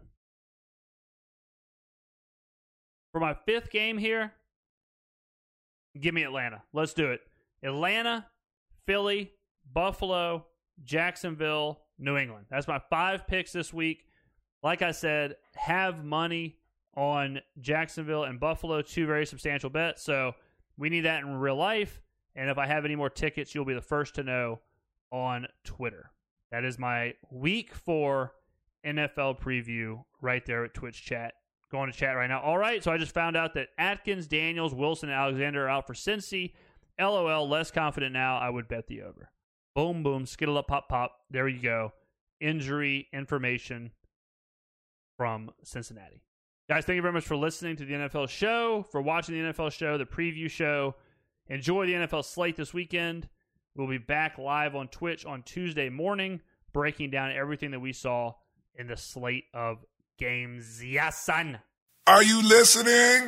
[3.12, 4.32] for my fifth game here,
[6.00, 6.62] give me Atlanta.
[6.72, 7.20] Let's do it.
[7.64, 8.26] Atlanta,
[8.86, 9.32] Philly,
[9.72, 10.46] Buffalo,
[10.84, 12.46] Jacksonville, New England.
[12.48, 14.04] That's my five picks this week.
[14.62, 16.59] Like I said, have money
[16.96, 20.02] on Jacksonville and Buffalo, two very substantial bets.
[20.02, 20.34] So
[20.76, 22.00] we need that in real life.
[22.34, 24.60] And if I have any more tickets, you'll be the first to know
[25.10, 26.10] on Twitter.
[26.50, 28.32] That is my week four
[28.84, 31.34] NFL preview right there at Twitch chat.
[31.70, 32.40] Going to chat right now.
[32.40, 35.86] All right, so I just found out that Atkins, Daniels, Wilson, and Alexander are out
[35.86, 36.54] for Cincy.
[36.98, 38.38] LOL, less confident now.
[38.38, 39.30] I would bet the over.
[39.76, 41.12] Boom, boom, skittle up, pop, pop.
[41.30, 41.92] There you go.
[42.40, 43.92] Injury information
[45.16, 46.24] from Cincinnati.
[46.70, 49.72] Guys, thank you very much for listening to the NFL show, for watching the NFL
[49.72, 50.94] show, the preview show.
[51.48, 53.28] Enjoy the NFL slate this weekend.
[53.74, 56.42] We'll be back live on Twitch on Tuesday morning,
[56.72, 58.34] breaking down everything that we saw
[58.76, 59.84] in the slate of
[60.16, 60.80] games.
[60.84, 61.58] Yes, son.
[62.06, 63.26] Are you listening?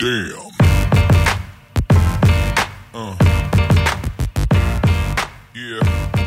[0.00, 0.50] Damn.
[2.92, 3.16] Uh.
[5.54, 6.23] Yeah.